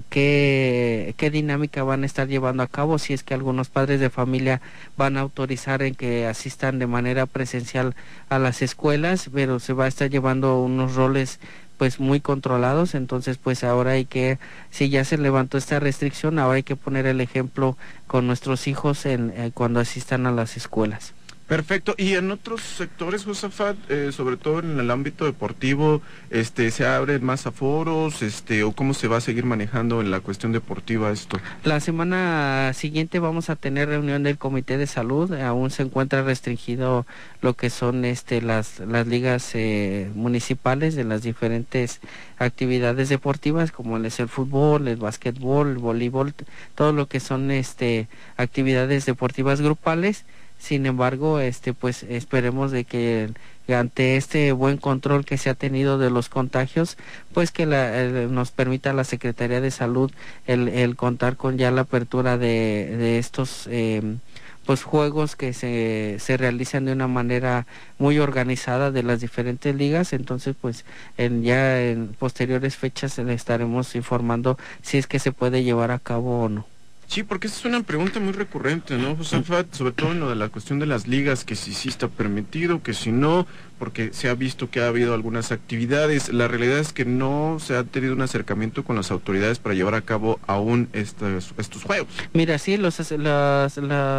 qué, 0.09 1.13
qué 1.17 1.29
dinámica 1.29 1.83
van 1.83 2.03
a 2.03 2.05
estar 2.05 2.27
llevando 2.27 2.63
a 2.63 2.67
cabo, 2.67 2.97
si 2.97 3.13
es 3.13 3.23
que 3.23 3.33
algunos 3.33 3.69
padres 3.69 3.99
de 3.99 4.09
familia 4.09 4.61
van 4.97 5.17
a 5.17 5.21
autorizar 5.21 5.81
en 5.81 5.95
que 5.95 6.27
asistan 6.27 6.79
de 6.79 6.87
manera 6.87 7.25
presencial 7.25 7.95
a 8.29 8.39
las 8.39 8.61
escuelas, 8.61 9.29
pero 9.33 9.59
se 9.59 9.73
va 9.73 9.85
a 9.85 9.89
estar 9.89 10.09
llevando 10.09 10.61
unos 10.61 10.95
roles 10.95 11.39
pues 11.77 11.99
muy 11.99 12.21
controlados, 12.21 12.95
entonces 12.95 13.37
pues 13.37 13.65
ahora 13.65 13.91
hay 13.91 14.05
que, 14.05 14.39
si 14.69 14.89
ya 14.89 15.03
se 15.03 15.17
levantó 15.17 15.57
esta 15.57 15.79
restricción, 15.79 16.39
ahora 16.39 16.55
hay 16.55 16.63
que 16.63 16.77
poner 16.77 17.05
el 17.05 17.19
ejemplo 17.19 17.77
con 18.07 18.27
nuestros 18.27 18.67
hijos 18.67 19.05
en, 19.05 19.33
eh, 19.35 19.51
cuando 19.53 19.81
asistan 19.81 20.25
a 20.25 20.31
las 20.31 20.55
escuelas. 20.55 21.13
Perfecto. 21.47 21.93
Y 21.95 22.13
en 22.13 22.31
otros 22.31 22.61
sectores, 22.61 23.23
Josafat, 23.23 23.77
eh, 23.89 24.11
sobre 24.11 24.35
todo 24.35 24.59
en 24.59 24.79
el 24.79 24.89
ámbito 24.89 25.25
deportivo, 25.25 26.01
este, 26.31 26.71
¿se 26.71 26.87
abren 26.87 27.23
más 27.23 27.45
aforos? 27.45 28.23
Este, 28.23 28.63
¿O 28.63 28.71
cómo 28.71 28.95
se 28.95 29.07
va 29.07 29.17
a 29.17 29.21
seguir 29.21 29.45
manejando 29.45 30.01
en 30.01 30.09
la 30.09 30.21
cuestión 30.21 30.53
deportiva 30.53 31.11
esto? 31.11 31.37
La 31.63 31.79
semana 31.79 32.71
siguiente 32.73 33.19
vamos 33.19 33.51
a 33.51 33.55
tener 33.55 33.89
reunión 33.89 34.23
del 34.23 34.39
Comité 34.39 34.79
de 34.79 34.87
Salud. 34.87 35.31
Aún 35.33 35.69
se 35.69 35.83
encuentra 35.83 36.23
restringido 36.23 37.05
lo 37.41 37.53
que 37.53 37.69
son 37.69 38.05
este, 38.05 38.41
las, 38.41 38.79
las 38.79 39.05
ligas 39.05 39.51
eh, 39.53 40.09
municipales 40.15 40.95
de 40.95 41.03
las 41.03 41.21
diferentes 41.21 41.99
actividades 42.39 43.09
deportivas, 43.09 43.71
como 43.71 43.97
es 43.97 44.19
el 44.19 44.29
fútbol, 44.29 44.87
el 44.87 44.97
básquetbol, 44.97 45.69
el 45.69 45.77
voleibol, 45.77 46.33
todo 46.73 46.91
lo 46.91 47.07
que 47.07 47.19
son 47.19 47.51
este, 47.51 48.07
actividades 48.35 49.05
deportivas 49.05 49.61
grupales 49.61 50.25
sin 50.59 50.85
embargo, 50.85 51.39
este, 51.39 51.73
pues 51.73 52.03
esperemos 52.03 52.71
de 52.71 52.85
que 52.85 53.29
ante 53.73 54.17
este 54.17 54.51
buen 54.51 54.77
control 54.77 55.25
que 55.25 55.37
se 55.37 55.49
ha 55.49 55.55
tenido 55.55 55.97
de 55.97 56.09
los 56.09 56.29
contagios, 56.29 56.97
pues 57.33 57.51
que 57.51 57.65
la, 57.65 58.03
nos 58.27 58.51
permita 58.51 58.93
la 58.93 59.03
Secretaría 59.03 59.61
de 59.61 59.71
Salud 59.71 60.11
el, 60.45 60.95
contar 60.95 61.35
con 61.37 61.57
ya 61.57 61.71
la 61.71 61.81
apertura 61.81 62.37
de, 62.37 63.17
estos 63.17 63.67
eh, 63.71 64.17
pues 64.65 64.83
juegos 64.83 65.35
que 65.35 65.53
se, 65.53 66.17
se 66.19 66.37
realizan 66.37 66.85
de 66.85 66.93
una 66.93 67.07
manera 67.07 67.65
muy 67.99 68.19
organizada 68.19 68.91
de 68.91 69.03
las 69.03 69.21
diferentes 69.21 69.75
ligas 69.75 70.13
entonces 70.13 70.55
pues 70.59 70.85
en, 71.17 71.43
ya 71.43 71.81
en 71.81 72.07
posteriores 72.19 72.75
fechas 72.75 73.17
le 73.19 73.33
estaremos 73.33 73.95
informando 73.95 74.57
si 74.81 74.97
es 74.97 75.07
que 75.07 75.19
se 75.19 75.31
puede 75.31 75.63
llevar 75.63 75.91
a 75.91 75.99
cabo 75.99 76.43
o 76.43 76.49
no. 76.49 76.74
Sí, 77.07 77.23
porque 77.23 77.47
esa 77.47 77.59
es 77.59 77.65
una 77.65 77.83
pregunta 77.83 78.19
muy 78.19 78.33
recurrente, 78.33 78.97
¿no, 78.97 79.15
Josafat? 79.15 79.73
Sobre 79.73 79.93
todo 79.93 80.11
en 80.11 80.19
lo 80.19 80.29
de 80.29 80.35
la 80.35 80.49
cuestión 80.49 80.79
de 80.79 80.85
las 80.85 81.07
ligas, 81.07 81.45
que 81.45 81.55
si 81.55 81.73
sí 81.73 81.89
está 81.89 82.07
permitido, 82.07 82.81
que 82.81 82.93
si 82.93 83.11
no, 83.11 83.45
porque 83.77 84.11
se 84.13 84.29
ha 84.29 84.33
visto 84.35 84.69
que 84.69 84.81
ha 84.81 84.87
habido 84.87 85.13
algunas 85.13 85.51
actividades. 85.51 86.31
La 86.33 86.47
realidad 86.47 86.79
es 86.79 86.93
que 86.93 87.05
no 87.05 87.57
se 87.59 87.75
ha 87.75 87.83
tenido 87.83 88.13
un 88.13 88.21
acercamiento 88.21 88.83
con 88.83 88.95
las 88.95 89.11
autoridades 89.11 89.59
para 89.59 89.75
llevar 89.75 89.95
a 89.95 90.01
cabo 90.01 90.39
aún 90.47 90.89
estos, 90.93 91.53
juegos. 91.83 92.07
Mira, 92.33 92.57
sí, 92.57 92.77
las, 92.77 93.77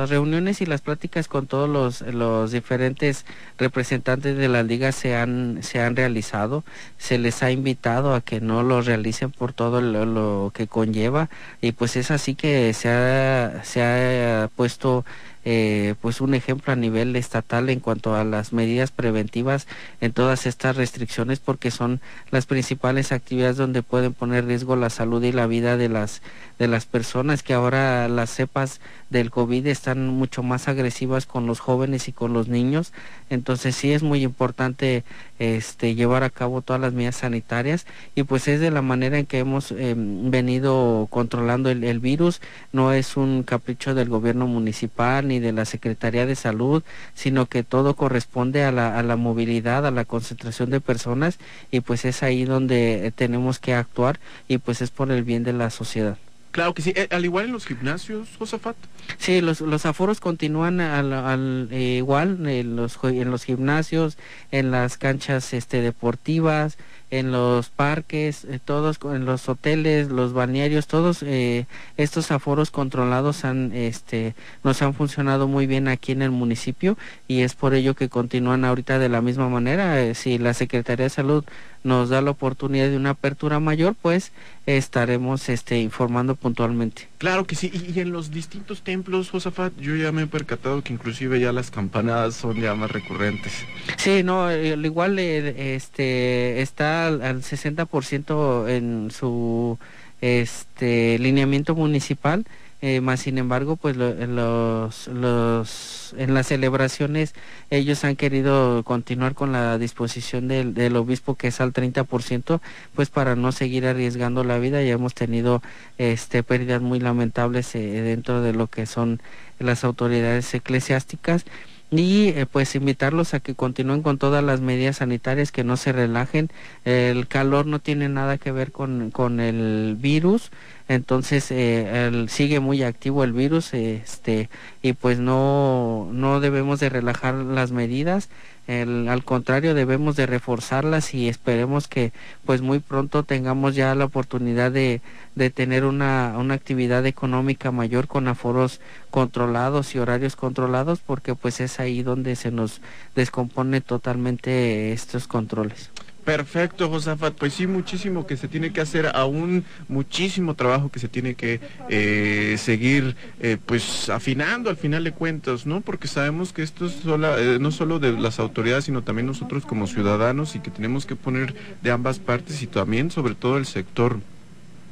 reuniones 0.09 0.61
y 0.61 0.67
las 0.67 0.81
pláticas 0.81 1.29
con 1.29 1.47
todos 1.47 2.03
los, 2.03 2.51
diferentes 2.51 3.25
representantes 3.59 4.37
de 4.37 4.49
las 4.49 4.67
ligas 4.67 4.95
se 4.95 5.17
han, 5.17 5.63
se 5.63 5.81
han 5.81 5.97
realizado. 5.97 6.65
Se 6.99 7.19
les 7.19 7.43
ha 7.43 7.51
invitado 7.51 8.15
a 8.15 8.21
que 8.21 8.41
no 8.41 8.63
lo 8.63 8.83
realicen 8.83 9.31
por 9.31 9.53
todo 9.53 9.81
lo, 9.81 10.05
lo 10.05 10.53
que 10.55 10.67
conlleva 10.67 11.29
y 11.61 11.73
pues 11.73 11.97
es 11.97 12.11
así 12.11 12.35
que 12.35 12.73
se 12.75 12.89
ha, 12.89 13.63
se 13.65 13.83
ha 13.83 14.51
puesto 14.55 15.05
eh, 15.49 15.95
pues 16.03 16.21
un 16.21 16.35
ejemplo 16.35 16.73
a 16.73 16.77
nivel 16.77 17.15
estatal 17.15 17.71
en 17.71 17.79
cuanto 17.79 18.17
a 18.17 18.25
las 18.25 18.53
medidas 18.53 18.91
preventivas 18.91 19.69
en 20.01 20.13
todas 20.13 20.45
estas 20.45 20.75
restricciones 20.75 21.39
porque 21.39 21.71
son 21.71 22.01
las 22.33 22.47
principales 22.47 23.13
actividades 23.13 23.57
donde 23.57 23.85
pueden 23.85 24.13
poner 24.13 24.47
riesgo 24.47 24.75
la 24.75 24.91
salud 24.91 25.23
y 25.23 25.31
la 25.31 25.47
vida 25.47 25.77
de 25.77 25.89
las 25.89 26.21
de 26.59 26.69
las 26.69 26.87
personas 26.87 27.43
que 27.43 27.53
ahora 27.55 28.09
las 28.09 28.31
cepas 28.31 28.81
del 29.11 29.31
COVID 29.31 29.67
están 29.67 30.09
mucho 30.09 30.43
más 30.43 30.69
agresivas 30.69 31.27
con 31.27 31.47
los 31.47 31.61
jóvenes 31.61 32.09
y 32.09 32.13
con 32.13 32.33
los 32.33 32.49
niños. 32.49 32.93
Entonces 33.31 33.77
sí 33.77 33.93
es 33.93 34.03
muy 34.03 34.23
importante 34.25 35.05
este 35.39 35.95
llevar 35.95 36.25
a 36.25 36.31
cabo 36.31 36.63
todas 36.63 36.81
las 36.81 36.95
medidas 36.95 37.17
sanitarias 37.17 37.87
y 38.15 38.23
pues 38.23 38.49
es 38.49 38.59
de 38.59 38.71
la 38.71 38.83
manera 38.83 39.19
en 39.19 39.27
que 39.27 39.39
hemos 39.39 39.71
eh, 39.71 39.95
venido 39.97 41.07
controlando 41.11 41.71
el, 41.71 41.85
el 41.85 42.01
virus. 42.01 42.41
No 42.73 42.93
es 42.93 43.17
un 43.17 43.43
capricho 43.43 43.95
del 43.95 44.09
gobierno 44.09 44.47
municipal 44.47 45.31
ni 45.37 45.41
de 45.41 45.53
la 45.53 45.65
Secretaría 45.65 46.27
de 46.27 46.35
Salud, 46.35 46.83
sino 47.15 47.47
que 47.47 47.63
todo 47.63 47.95
corresponde 47.95 48.65
a 48.65 48.73
la, 48.73 48.99
a 48.99 49.03
la 49.03 49.17
movilidad, 49.17 49.87
a 49.87 49.91
la 49.91 50.05
concentración 50.05 50.71
de 50.71 50.81
personas 50.81 51.39
y 51.71 51.81
pues 51.81 52.05
es 52.05 52.23
ahí 52.23 52.45
donde 52.45 53.13
tenemos 53.15 53.59
que 53.59 53.75
actuar 53.75 54.19
y 54.49 54.59
pues 54.59 54.81
es 54.81 54.91
por 54.91 55.11
el 55.11 55.23
bien 55.23 55.45
de 55.45 55.53
la 55.53 55.71
sociedad. 55.71 56.17
Claro 56.53 56.73
que 56.73 56.81
sí, 56.81 56.95
eh, 56.97 57.07
al 57.11 57.23
igual 57.27 57.47
en 57.47 57.53
los 57.53 57.67
gimnasios, 57.67 58.29
Josafat. 58.39 58.77
Sí, 59.19 59.43
los, 59.43 59.61
los 59.61 59.85
aforos 59.85 60.21
continúan 60.21 60.81
al, 60.81 61.13
al 61.13 61.69
eh, 61.71 61.97
igual 61.99 62.47
en 62.49 62.77
los, 62.77 62.99
en 63.05 63.31
los 63.31 63.45
gimnasios, 63.45 64.17
en 64.53 64.71
las 64.71 64.97
canchas 64.97 65.53
este, 65.53 65.83
deportivas, 65.83 66.79
en 67.11 67.31
los 67.31 67.69
parques, 67.69 68.45
eh, 68.45 68.59
todos 68.65 68.99
en 69.05 69.25
los 69.25 69.49
hoteles, 69.49 70.11
los 70.11 70.33
balnearios, 70.33 70.87
todos 70.87 71.23
eh, 71.23 71.67
estos 71.97 72.33
aforos 72.33 72.71
controlados 72.71 73.45
han, 73.45 73.73
este, 73.73 74.35
nos 74.65 74.83
han 74.83 74.93
funcionado 74.93 75.47
muy 75.47 75.67
bien 75.67 75.87
aquí 75.87 76.13
en 76.13 76.23
el 76.23 76.33
municipio 76.33 76.99
y 77.29 77.43
es 77.43 77.55
por 77.55 77.75
ello 77.75 77.95
que 77.95 78.09
continúan 78.09 78.65
ahorita 78.65 78.99
de 78.99 79.09
la 79.09 79.21
misma 79.21 79.49
manera. 79.49 80.03
Eh, 80.03 80.15
si 80.15 80.39
la 80.39 80.53
Secretaría 80.55 81.05
de 81.05 81.11
Salud 81.11 81.45
nos 81.85 82.09
da 82.09 82.21
la 82.21 82.33
oportunidad 82.33 82.89
de 82.89 82.97
una 82.97 83.11
apertura 83.11 83.61
mayor, 83.61 83.95
pues 83.95 84.33
estaremos 84.67 85.49
este, 85.49 85.79
informando 85.79 86.35
puntualmente. 86.35 87.07
Claro 87.19 87.47
que 87.47 87.55
sí, 87.55 87.71
y, 87.73 87.97
y, 87.97 88.01
en 88.01 88.11
los 88.11 88.33
distintos 88.33 88.83
templos, 88.83 89.31
Josafat, 89.31 89.73
yo 89.79 89.95
ya 89.95 90.11
me 90.11 90.23
he 90.23 90.27
percatado 90.27 90.83
que 90.83 90.93
inclusive 90.93 91.39
ya 91.39 91.53
las 91.53 91.71
campanadas 91.71 92.35
son 92.35 92.61
ya 92.61 92.75
más 92.75 92.91
recurrentes. 92.91 93.53
Sí, 93.97 94.25
no, 94.25 94.53
igual 94.53 95.21
este, 95.21 96.61
está 96.61 96.96
al, 97.05 97.23
al 97.23 97.43
60% 97.43 98.69
en 98.69 99.11
su 99.11 99.79
este, 100.21 101.19
lineamiento 101.19 101.75
municipal 101.75 102.47
eh, 102.83 103.01
más 103.01 103.21
sin 103.21 103.39
embargo 103.39 103.77
pues 103.77 103.97
lo, 103.97 104.13
los, 104.27 105.09
los 105.09 106.15
en 106.19 106.35
las 106.35 106.47
celebraciones 106.47 107.35
ellos 107.71 108.05
han 108.05 108.17
querido 108.17 108.83
continuar 108.85 109.35
con 109.35 109.51
la 109.51 109.79
disposición 109.79 110.47
del, 110.47 110.75
del 110.75 110.95
obispo 110.97 111.37
que 111.37 111.49
es 111.49 111.63
al 111.63 111.73
30% 111.73 112.61
pues 112.95 113.09
para 113.09 113.35
no 113.35 113.51
seguir 113.51 113.87
arriesgando 113.87 114.45
la 114.45 114.59
vida. 114.59 114.83
Ya 114.83 114.93
hemos 114.93 115.15
tenido 115.15 115.63
este 115.97 116.43
pérdidas 116.43 116.83
muy 116.83 117.01
lamentables 117.01 117.75
eh, 117.75 117.81
dentro 118.03 118.43
de 118.43 118.53
lo 118.53 118.67
que 118.67 118.85
son 118.85 119.23
las 119.59 119.83
autoridades 119.83 120.53
eclesiásticas 120.53 121.47
y 121.91 122.29
eh, 122.29 122.47
pues 122.51 122.75
invitarlos 122.75 123.35
a 123.35 123.41
que 123.41 123.55
continúen 123.55 124.03
con 124.03 124.19
todas 124.19 124.43
las 124.43 124.61
medidas 124.61 124.97
sanitarias, 124.97 125.53
que 125.53 125.65
no 125.65 125.77
se 125.77 125.93
relajen. 125.93 126.51
El 126.85 127.29
calor 127.29 127.67
no 127.67 127.79
tiene 127.79 128.09
nada 128.09 128.39
que 128.39 128.53
ver 128.53 128.73
con, 128.73 129.11
con 129.11 129.41
el 129.41 129.97
virus, 129.99 130.51
entonces 130.89 131.47
eh, 131.51 132.27
sigue 132.29 132.61
muy 132.61 132.83
activo 132.83 133.25
el 133.25 133.33
virus 133.33 133.75
este 133.75 134.49
y 134.83 134.93
pues 134.93 135.19
no 135.19 136.09
no 136.13 136.41
debemos 136.41 136.79
de 136.79 136.89
relajar 136.89 137.35
las 137.35 137.73
medidas 137.73 138.29
al 138.69 139.25
contrario 139.25 139.75
debemos 139.75 140.17
de 140.17 140.27
reforzarlas 140.27 141.15
y 141.15 141.29
esperemos 141.29 141.87
que 141.87 142.13
pues 142.45 142.63
muy 142.63 142.81
pronto 142.81 143.23
tengamos 143.23 143.77
ya 143.77 143.95
la 143.95 144.07
oportunidad 144.07 144.73
de, 144.73 145.01
de 145.37 145.51
tener 145.51 145.85
una, 145.85 146.35
una 146.37 146.55
actividad 146.55 147.07
económica 147.07 147.71
mayor 147.71 148.09
con 148.09 148.27
aforos 148.27 148.81
controlados 149.11 149.95
y 149.95 149.99
horarios 149.99 150.35
controlados 150.35 150.99
porque 150.99 151.35
pues 151.35 151.61
es 151.61 151.79
ahí 151.79 152.03
donde 152.03 152.35
se 152.35 152.51
nos 152.51 152.81
descompone 153.15 153.81
totalmente 153.81 154.93
estos 154.93 155.29
controles. 155.29 155.91
Perfecto, 156.27 156.89
Josafat. 156.89 157.35
Pues 157.35 157.55
sí, 157.55 157.69
muchísimo 157.69 158.27
que 158.27 158.37
se 158.37 158.49
tiene 158.49 158.73
que 158.73 158.81
hacer, 158.81 159.13
aún 159.15 159.65
muchísimo 159.87 160.55
trabajo 160.55 160.91
que 160.91 160.99
se 160.99 161.07
tiene 161.07 161.37
que 161.37 161.61
eh, 161.89 162.57
seguir, 162.59 163.15
eh, 163.39 163.59
pues 163.65 164.11
afinando 164.11 164.69
al 164.69 164.77
final 164.77 165.05
de 165.05 165.13
cuentas, 165.13 165.67
¿no? 165.67 165.83
Porque 165.83 166.09
sabemos 166.09 166.53
que 166.53 166.65
esto 166.65 166.87
es 166.87 166.97
eh, 167.07 167.59
no 167.61 167.71
solo 167.71 168.01
de 168.01 168.11
las 168.11 168.41
autoridades, 168.41 168.87
sino 168.87 169.03
también 169.03 169.29
nosotros 169.29 169.65
como 169.65 169.87
ciudadanos 169.87 170.57
y 170.57 170.59
que 170.59 170.73
tenemos 170.73 171.07
que 171.07 171.15
poner 171.15 171.55
de 171.81 171.93
ambas 171.93 172.19
partes 172.19 172.61
y 172.61 172.67
también, 172.67 173.13
sobre 173.13 173.37
todo, 173.37 173.57
el 173.57 173.65
sector 173.65 174.19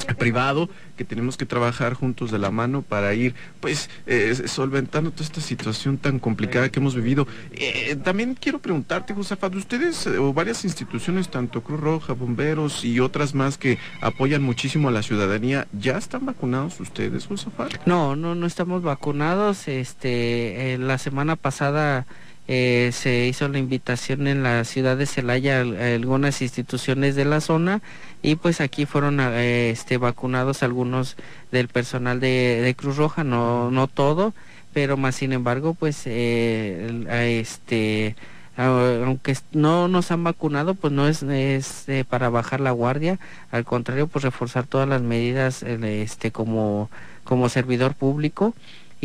privado 0.18 0.68
que 0.96 1.04
tenemos 1.04 1.36
que 1.36 1.46
trabajar 1.46 1.94
juntos 1.94 2.30
de 2.30 2.38
la 2.38 2.50
mano 2.50 2.82
para 2.82 3.14
ir 3.14 3.34
pues 3.60 3.90
eh, 4.06 4.34
solventando 4.46 5.10
toda 5.10 5.24
esta 5.24 5.40
situación 5.40 5.98
tan 5.98 6.18
complicada 6.18 6.68
que 6.68 6.80
hemos 6.80 6.94
vivido. 6.94 7.26
Eh, 7.52 7.96
también 8.02 8.36
quiero 8.38 8.58
preguntarte, 8.58 9.14
Josafat, 9.14 9.54
ustedes 9.54 10.06
eh, 10.06 10.18
o 10.18 10.32
varias 10.32 10.64
instituciones, 10.64 11.28
tanto 11.28 11.62
Cruz 11.62 11.80
Roja, 11.80 12.12
Bomberos 12.12 12.84
y 12.84 13.00
otras 13.00 13.34
más 13.34 13.58
que 13.58 13.78
apoyan 14.00 14.42
muchísimo 14.42 14.88
a 14.88 14.92
la 14.92 15.02
ciudadanía, 15.02 15.66
¿ya 15.72 15.98
están 15.98 16.26
vacunados 16.26 16.78
ustedes, 16.80 17.26
Josafat? 17.26 17.86
No, 17.86 18.16
no, 18.16 18.34
no 18.34 18.46
estamos 18.46 18.82
vacunados. 18.82 19.68
Este, 19.68 20.76
la 20.78 20.98
semana 20.98 21.36
pasada 21.36 22.06
eh, 22.46 22.90
se 22.92 23.26
hizo 23.26 23.48
la 23.48 23.58
invitación 23.58 24.26
en 24.26 24.42
la 24.42 24.64
ciudad 24.64 24.98
de 24.98 25.06
Celaya 25.06 25.60
a, 25.60 25.94
algunas 25.94 26.42
instituciones 26.42 27.14
de 27.16 27.24
la 27.24 27.40
zona 27.40 27.80
y 28.22 28.36
pues 28.36 28.60
aquí 28.60 28.84
fueron 28.84 29.18
eh, 29.20 29.70
este, 29.70 29.96
vacunados 29.96 30.62
algunos 30.62 31.16
del 31.52 31.68
personal 31.68 32.20
de, 32.20 32.74
Cruz 32.76 32.96
Roja, 32.98 33.24
no, 33.24 33.70
no 33.70 33.86
todo, 33.86 34.34
pero 34.74 34.98
más 34.98 35.14
sin 35.14 35.32
embargo 35.32 35.72
pues 35.72 36.02
eh, 36.04 37.40
este 37.40 38.14
aunque 38.56 39.36
no 39.50 39.88
nos 39.88 40.12
han 40.12 40.22
vacunado, 40.22 40.74
pues 40.74 40.92
no 40.92 41.08
es, 41.08 41.24
es 41.24 41.86
para 42.08 42.28
bajar 42.28 42.60
la 42.60 42.70
guardia, 42.70 43.18
al 43.50 43.64
contrario, 43.64 44.06
pues 44.06 44.24
reforzar 44.24 44.64
todas 44.64 44.88
las 44.88 45.02
medidas 45.02 45.64
este 45.64 46.30
como 46.30 46.88
como 47.24 47.48
servidor 47.48 47.94
público 47.94 48.54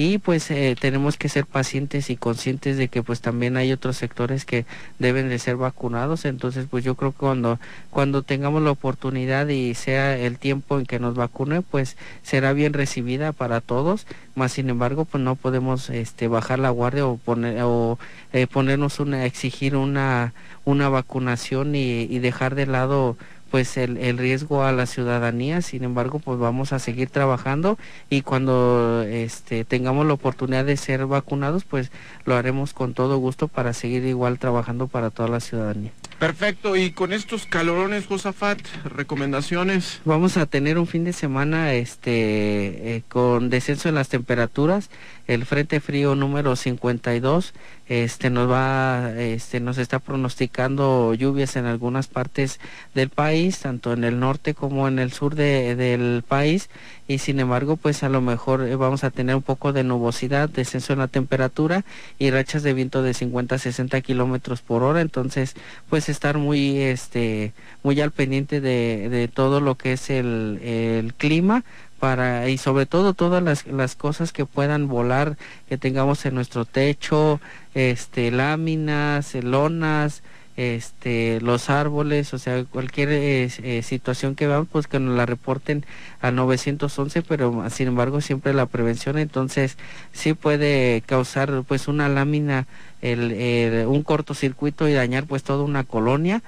y 0.01 0.17
pues 0.17 0.49
eh, 0.49 0.77
tenemos 0.79 1.17
que 1.17 1.27
ser 1.27 1.45
pacientes 1.45 2.09
y 2.09 2.15
conscientes 2.15 2.77
de 2.77 2.87
que 2.87 3.03
pues 3.03 3.19
también 3.19 3.57
hay 3.57 3.73
otros 3.73 3.97
sectores 3.97 4.45
que 4.45 4.65
deben 4.97 5.27
de 5.27 5.39
ser 5.39 5.57
vacunados. 5.57 6.23
Entonces 6.23 6.67
pues 6.71 6.85
yo 6.85 6.95
creo 6.95 7.11
que 7.11 7.17
cuando 7.17 7.59
cuando 7.89 8.23
tengamos 8.23 8.61
la 8.61 8.71
oportunidad 8.71 9.49
y 9.49 9.73
sea 9.73 10.17
el 10.17 10.37
tiempo 10.37 10.79
en 10.79 10.85
que 10.85 10.99
nos 10.99 11.15
vacune 11.15 11.63
pues 11.63 11.97
será 12.23 12.53
bien 12.53 12.71
recibida 12.71 13.33
para 13.33 13.59
todos. 13.59 14.07
Más 14.35 14.53
sin 14.53 14.69
embargo 14.69 15.03
pues 15.03 15.21
no 15.21 15.35
podemos 15.35 15.89
este 15.89 16.29
bajar 16.29 16.59
la 16.59 16.69
guardia 16.69 17.05
o 17.05 17.17
poner 17.17 17.61
o 17.63 17.99
eh, 18.31 18.47
ponernos 18.47 19.01
una 19.01 19.25
exigir 19.25 19.75
una 19.75 20.33
una 20.63 20.87
vacunación 20.87 21.75
y, 21.75 22.03
y 22.03 22.19
dejar 22.19 22.55
de 22.55 22.67
lado 22.67 23.17
pues 23.49 23.77
el, 23.77 23.97
el, 23.97 24.17
riesgo 24.17 24.63
a 24.63 24.71
la 24.71 24.85
ciudadanía. 24.85 25.61
Sin 25.61 25.83
embargo 25.83 26.19
pues 26.19 26.39
vamos 26.39 26.73
a 26.73 26.79
seguir 26.79 27.09
trabajando 27.09 27.77
y 28.09 28.21
cuando 28.21 29.03
este 29.03 29.65
tengamos 29.65 30.05
la 30.05 30.13
oportunidad 30.13 30.65
de 30.65 30.77
ser 30.77 31.05
vacunados 31.05 31.63
pues 31.63 31.91
lo 32.25 32.35
haremos 32.35 32.73
con 32.73 32.93
todo 32.93 33.17
gusto 33.17 33.47
para 33.47 33.73
seguir 33.73 34.05
igual 34.05 34.39
trabajando 34.39 34.87
para 34.87 35.09
toda 35.09 35.29
la 35.29 35.39
ciudadanía 35.39 35.91
perfecto 36.19 36.75
y 36.75 36.91
con 36.91 37.13
estos 37.13 37.45
calorones 37.45 38.05
Josafat 38.05 38.59
recomendaciones. 38.83 40.01
Vamos 40.03 40.35
a 40.35 40.45
tener 40.45 40.77
un 40.77 40.85
fin 40.85 41.05
de 41.05 41.13
semana 41.13 41.73
este 41.73 42.95
eh, 42.95 43.03
con 43.07 43.49
descenso 43.49 43.87
en 43.87 43.95
las 43.95 44.09
temperaturas. 44.09 44.89
El 45.27 45.45
frente 45.45 45.79
frío 45.79 46.15
número 46.15 46.55
52 46.55 47.53
este 47.87 48.29
nos 48.29 48.49
va 48.49 49.11
este 49.17 49.59
nos 49.59 49.77
está 49.77 49.99
pronosticando 49.99 51.13
lluvias 51.13 51.55
en 51.55 51.65
algunas 51.65 52.07
partes 52.07 52.59
del 52.93 53.09
país 53.09 53.59
tanto 53.59 53.93
en 53.93 54.03
el 54.03 54.19
norte 54.19 54.53
como 54.53 54.87
en 54.87 54.99
el 54.99 55.13
sur 55.13 55.35
de, 55.35 55.75
del 55.75 56.23
país. 56.27 56.69
Y 57.07 57.19
sin 57.19 57.39
embargo 57.39 57.77
pues 57.77 58.03
a 58.03 58.09
lo 58.09 58.21
mejor 58.21 58.61
eh, 58.63 58.75
vamos 58.75 59.03
a 59.03 59.11
tener 59.11 59.35
un 59.35 59.41
poco 59.41 59.71
de 59.71 59.83
nubosidad 59.83 60.49
descenso 60.49 60.93
en 60.93 60.99
la 60.99 61.07
temperatura 61.07 61.85
y 62.17 62.29
rachas 62.29 62.61
de 62.63 62.73
viento 62.73 63.01
de 63.03 63.13
50 63.13 63.55
a 63.55 63.57
60 63.57 64.01
kilómetros 64.01 64.61
por 64.61 64.83
hora. 64.83 65.01
Entonces 65.01 65.55
pues 65.89 66.08
estar 66.09 66.37
muy 66.37 66.77
este 66.79 67.53
muy 67.83 67.99
al 68.01 68.11
pendiente 68.11 68.61
de, 68.61 69.09
de 69.09 69.27
todo 69.27 69.61
lo 69.61 69.75
que 69.75 69.93
es 69.93 70.09
el, 70.09 70.59
el 70.63 71.13
clima 71.13 71.63
para 71.99 72.49
y 72.49 72.57
sobre 72.57 72.85
todo 72.85 73.13
todas 73.13 73.43
las, 73.43 73.67
las 73.67 73.95
cosas 73.95 74.31
que 74.31 74.45
puedan 74.45 74.87
volar 74.87 75.37
que 75.67 75.77
tengamos 75.77 76.25
en 76.25 76.35
nuestro 76.35 76.65
techo 76.65 77.39
este 77.75 78.31
láminas 78.31 79.35
lonas 79.35 80.23
este 80.59 81.39
los 81.41 81.69
árboles 81.69 82.33
o 82.33 82.37
sea 82.37 82.63
cualquier 82.65 83.09
eh, 83.11 83.49
eh, 83.63 83.81
situación 83.81 84.35
que 84.35 84.47
veamos 84.47 84.67
pues 84.71 84.87
que 84.87 84.99
nos 84.99 85.15
la 85.15 85.25
reporten 85.25 85.85
a 86.21 86.31
911 86.31 87.21
pero 87.21 87.63
sin 87.69 87.89
embargo 87.89 88.19
siempre 88.21 88.53
la 88.53 88.65
prevención 88.65 89.17
entonces 89.17 89.77
sí 90.11 90.33
puede 90.33 91.01
causar 91.05 91.63
pues 91.67 91.87
una 91.87 92.09
lámina 92.09 92.67
el, 93.01 93.85
un 93.87 94.03
cortocircuito 94.03 94.87
y 94.87 94.93
dañar 94.93 95.25
pues 95.25 95.43
toda 95.43 95.63
una 95.63 95.83
colonia 95.83 96.41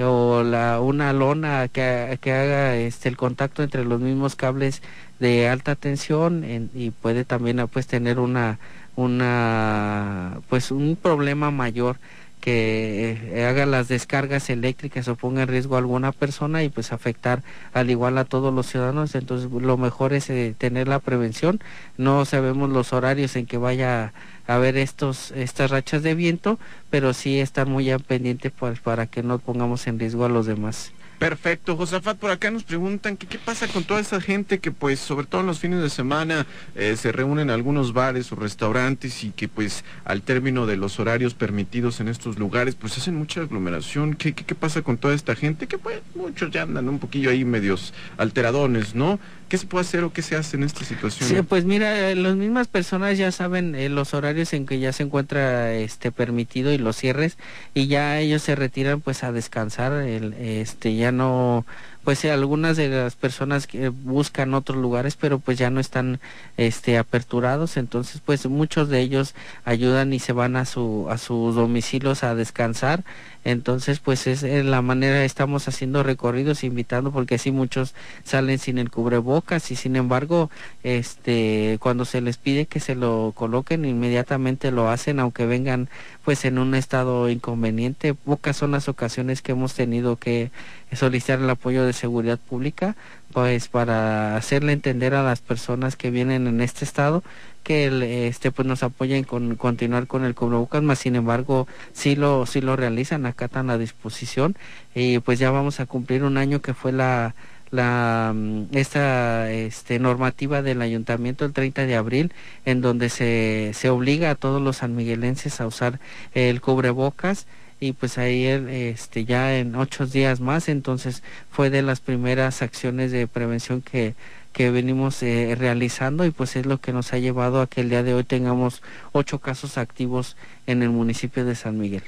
o 0.00 0.42
la, 0.42 0.80
una 0.80 1.12
lona 1.12 1.68
que, 1.68 2.18
que, 2.20 2.32
haga 2.32 2.76
este, 2.76 3.08
el 3.08 3.16
contacto 3.16 3.62
entre 3.62 3.84
los 3.84 4.00
mismos 4.00 4.36
cables 4.36 4.82
de 5.18 5.48
alta 5.48 5.74
tensión 5.74 6.70
y 6.74 6.90
puede 6.90 7.24
también 7.24 7.66
pues 7.68 7.86
tener 7.86 8.20
una 8.20 8.58
una 8.94 10.40
pues 10.48 10.70
un 10.70 10.96
problema 11.00 11.50
mayor 11.50 11.98
que 12.40 13.18
eh, 13.32 13.44
haga 13.46 13.66
las 13.66 13.88
descargas 13.88 14.50
eléctricas 14.50 15.08
o 15.08 15.16
ponga 15.16 15.42
en 15.42 15.48
riesgo 15.48 15.76
a 15.76 15.78
alguna 15.78 16.12
persona 16.12 16.62
y 16.62 16.68
pues 16.68 16.92
afectar 16.92 17.42
al 17.72 17.90
igual 17.90 18.18
a 18.18 18.24
todos 18.24 18.52
los 18.54 18.66
ciudadanos 18.66 19.14
entonces 19.14 19.50
lo 19.50 19.76
mejor 19.76 20.12
es 20.12 20.30
eh, 20.30 20.54
tener 20.56 20.88
la 20.88 20.98
prevención 20.98 21.60
no 21.96 22.24
sabemos 22.24 22.70
los 22.70 22.92
horarios 22.92 23.36
en 23.36 23.46
que 23.46 23.58
vaya 23.58 24.12
a 24.48 24.56
ver 24.56 24.78
estos 24.78 25.30
estas 25.32 25.70
rachas 25.70 26.02
de 26.02 26.14
viento, 26.14 26.58
pero 26.90 27.12
sí 27.12 27.38
estar 27.38 27.66
muy 27.66 27.94
pendiente 27.98 28.50
pues, 28.50 28.80
para 28.80 29.06
que 29.06 29.22
no 29.22 29.38
pongamos 29.38 29.86
en 29.86 29.98
riesgo 29.98 30.24
a 30.24 30.28
los 30.28 30.46
demás. 30.46 30.92
Perfecto, 31.18 31.76
Josafat, 31.76 32.16
por 32.16 32.30
acá 32.30 32.50
nos 32.52 32.62
preguntan 32.62 33.16
que 33.16 33.26
qué 33.26 33.38
pasa 33.38 33.66
con 33.66 33.82
toda 33.82 33.98
esa 33.98 34.20
gente 34.20 34.60
que 34.60 34.70
pues 34.70 35.00
sobre 35.00 35.26
todo 35.26 35.40
en 35.40 35.48
los 35.48 35.58
fines 35.58 35.82
de 35.82 35.90
semana 35.90 36.46
eh, 36.76 36.94
se 36.96 37.10
reúnen 37.10 37.48
en 37.48 37.50
algunos 37.50 37.92
bares 37.92 38.30
o 38.30 38.36
restaurantes 38.36 39.24
y 39.24 39.30
que 39.30 39.48
pues 39.48 39.84
al 40.04 40.22
término 40.22 40.66
de 40.66 40.76
los 40.76 41.00
horarios 41.00 41.34
permitidos 41.34 41.98
en 41.98 42.06
estos 42.06 42.38
lugares 42.38 42.76
pues 42.76 42.96
hacen 42.98 43.16
mucha 43.16 43.40
aglomeración. 43.40 44.14
¿Qué, 44.14 44.32
qué, 44.32 44.44
qué 44.44 44.54
pasa 44.54 44.82
con 44.82 44.96
toda 44.96 45.14
esta 45.14 45.34
gente? 45.34 45.66
Que 45.66 45.78
pues 45.78 46.00
muchos 46.14 46.52
ya 46.52 46.62
andan 46.62 46.88
un 46.88 47.00
poquillo 47.00 47.30
ahí 47.30 47.44
medios 47.44 47.94
alteradones, 48.16 48.94
¿no? 48.94 49.18
¿Qué 49.48 49.56
se 49.56 49.66
puede 49.66 49.80
hacer 49.80 50.04
o 50.04 50.12
qué 50.12 50.20
se 50.20 50.36
hace 50.36 50.58
en 50.58 50.62
esta 50.62 50.84
situación? 50.84 51.26
Sí, 51.26 51.36
pues 51.40 51.64
mira, 51.64 52.14
las 52.14 52.36
mismas 52.36 52.68
personas 52.68 53.16
ya 53.16 53.32
saben 53.32 53.74
eh, 53.74 53.88
los 53.88 54.12
horarios 54.12 54.52
en 54.52 54.66
que 54.66 54.78
ya 54.78 54.92
se 54.92 55.04
encuentra 55.04 55.72
este 55.72 56.12
permitido 56.12 56.70
y 56.70 56.76
los 56.76 56.96
cierres 56.96 57.38
y 57.72 57.86
ya 57.86 58.20
ellos 58.20 58.42
se 58.42 58.54
retiran 58.54 59.00
pues 59.00 59.24
a 59.24 59.32
descansar, 59.32 59.92
el, 59.92 60.34
este 60.34 60.94
ya 60.96 61.07
no 61.12 61.64
pues 62.08 62.20
sí, 62.20 62.28
algunas 62.28 62.78
de 62.78 62.88
las 62.88 63.16
personas 63.16 63.66
que 63.66 63.90
buscan 63.90 64.54
otros 64.54 64.78
lugares, 64.78 65.14
pero 65.14 65.40
pues 65.40 65.58
ya 65.58 65.68
no 65.68 65.78
están 65.78 66.20
este 66.56 66.96
aperturados, 66.96 67.76
entonces 67.76 68.22
pues 68.24 68.46
muchos 68.46 68.88
de 68.88 69.00
ellos 69.00 69.34
ayudan 69.66 70.14
y 70.14 70.18
se 70.18 70.32
van 70.32 70.56
a 70.56 70.64
su 70.64 71.06
a 71.10 71.18
sus 71.18 71.54
domicilios 71.54 72.24
a 72.24 72.34
descansar. 72.34 73.04
Entonces, 73.48 73.98
pues 73.98 74.26
es 74.26 74.42
la 74.42 74.82
manera 74.82 75.24
estamos 75.24 75.68
haciendo 75.68 76.02
recorridos 76.02 76.64
invitando 76.64 77.12
porque 77.12 77.38
sí 77.38 77.50
muchos 77.50 77.94
salen 78.22 78.58
sin 78.58 78.76
el 78.76 78.90
cubrebocas 78.90 79.70
y 79.70 79.76
sin 79.76 79.96
embargo, 79.96 80.50
este 80.82 81.78
cuando 81.80 82.04
se 82.04 82.20
les 82.20 82.36
pide 82.36 82.66
que 82.66 82.78
se 82.78 82.94
lo 82.94 83.32
coloquen 83.34 83.86
inmediatamente 83.86 84.70
lo 84.70 84.90
hacen 84.90 85.18
aunque 85.18 85.46
vengan 85.46 85.88
pues 86.26 86.44
en 86.44 86.58
un 86.58 86.74
estado 86.74 87.30
inconveniente. 87.30 88.12
Pocas 88.12 88.54
son 88.54 88.72
las 88.72 88.86
ocasiones 88.86 89.40
que 89.40 89.52
hemos 89.52 89.72
tenido 89.72 90.16
que 90.16 90.50
solicitar 90.92 91.38
el 91.38 91.48
apoyo 91.48 91.86
de 91.86 91.94
seguridad 91.94 92.38
pública, 92.38 92.96
pues 93.38 93.68
para 93.68 94.34
hacerle 94.34 94.72
entender 94.72 95.14
a 95.14 95.22
las 95.22 95.40
personas 95.40 95.94
que 95.94 96.10
vienen 96.10 96.48
en 96.48 96.60
este 96.60 96.84
estado 96.84 97.22
que 97.62 98.26
este 98.26 98.50
pues 98.50 98.66
nos 98.66 98.82
apoyen 98.82 99.22
con 99.22 99.54
continuar 99.54 100.08
con 100.08 100.24
el 100.24 100.34
cubrebocas, 100.34 100.82
más 100.82 100.98
sin 100.98 101.14
embargo 101.14 101.68
sí 101.92 102.16
lo 102.16 102.46
sí 102.46 102.60
lo 102.60 102.74
realizan, 102.74 103.26
acatan 103.26 103.68
la 103.68 103.78
disposición. 103.78 104.56
Y 104.92 105.20
pues 105.20 105.38
ya 105.38 105.52
vamos 105.52 105.78
a 105.78 105.86
cumplir 105.86 106.24
un 106.24 106.36
año 106.36 106.60
que 106.60 106.74
fue 106.74 106.90
la 106.90 107.36
la 107.70 108.32
mm, 108.34 108.76
esta 108.76 109.52
este, 109.52 110.00
normativa 110.00 110.60
del 110.60 110.82
ayuntamiento 110.82 111.44
el 111.44 111.52
30 111.52 111.86
de 111.86 111.94
abril 111.94 112.32
en 112.64 112.80
donde 112.80 113.08
se, 113.08 113.70
se 113.72 113.88
obliga 113.88 114.30
a 114.30 114.34
todos 114.34 114.60
los 114.60 114.78
sanmiguelenses 114.78 115.60
a 115.60 115.66
usar 115.68 116.00
el 116.34 116.60
cubrebocas 116.60 117.46
y 117.80 117.92
pues 117.92 118.18
ahí 118.18 118.44
este 118.44 119.24
ya 119.24 119.56
en 119.56 119.74
ocho 119.76 120.06
días 120.06 120.40
más 120.40 120.68
entonces 120.68 121.22
fue 121.50 121.70
de 121.70 121.82
las 121.82 122.00
primeras 122.00 122.62
acciones 122.62 123.12
de 123.12 123.26
prevención 123.26 123.82
que 123.82 124.14
que 124.52 124.70
venimos 124.70 125.22
eh, 125.22 125.54
realizando 125.56 126.24
y 126.24 126.30
pues 126.30 126.56
es 126.56 126.66
lo 126.66 126.80
que 126.80 126.92
nos 126.92 127.12
ha 127.12 127.18
llevado 127.18 127.60
a 127.60 127.68
que 127.68 127.80
el 127.80 127.90
día 127.90 128.02
de 128.02 128.14
hoy 128.14 128.24
tengamos 128.24 128.82
ocho 129.12 129.38
casos 129.38 129.78
activos 129.78 130.36
en 130.66 130.82
el 130.82 130.90
municipio 130.90 131.44
de 131.44 131.54
San 131.54 131.78
Miguel. 131.78 132.02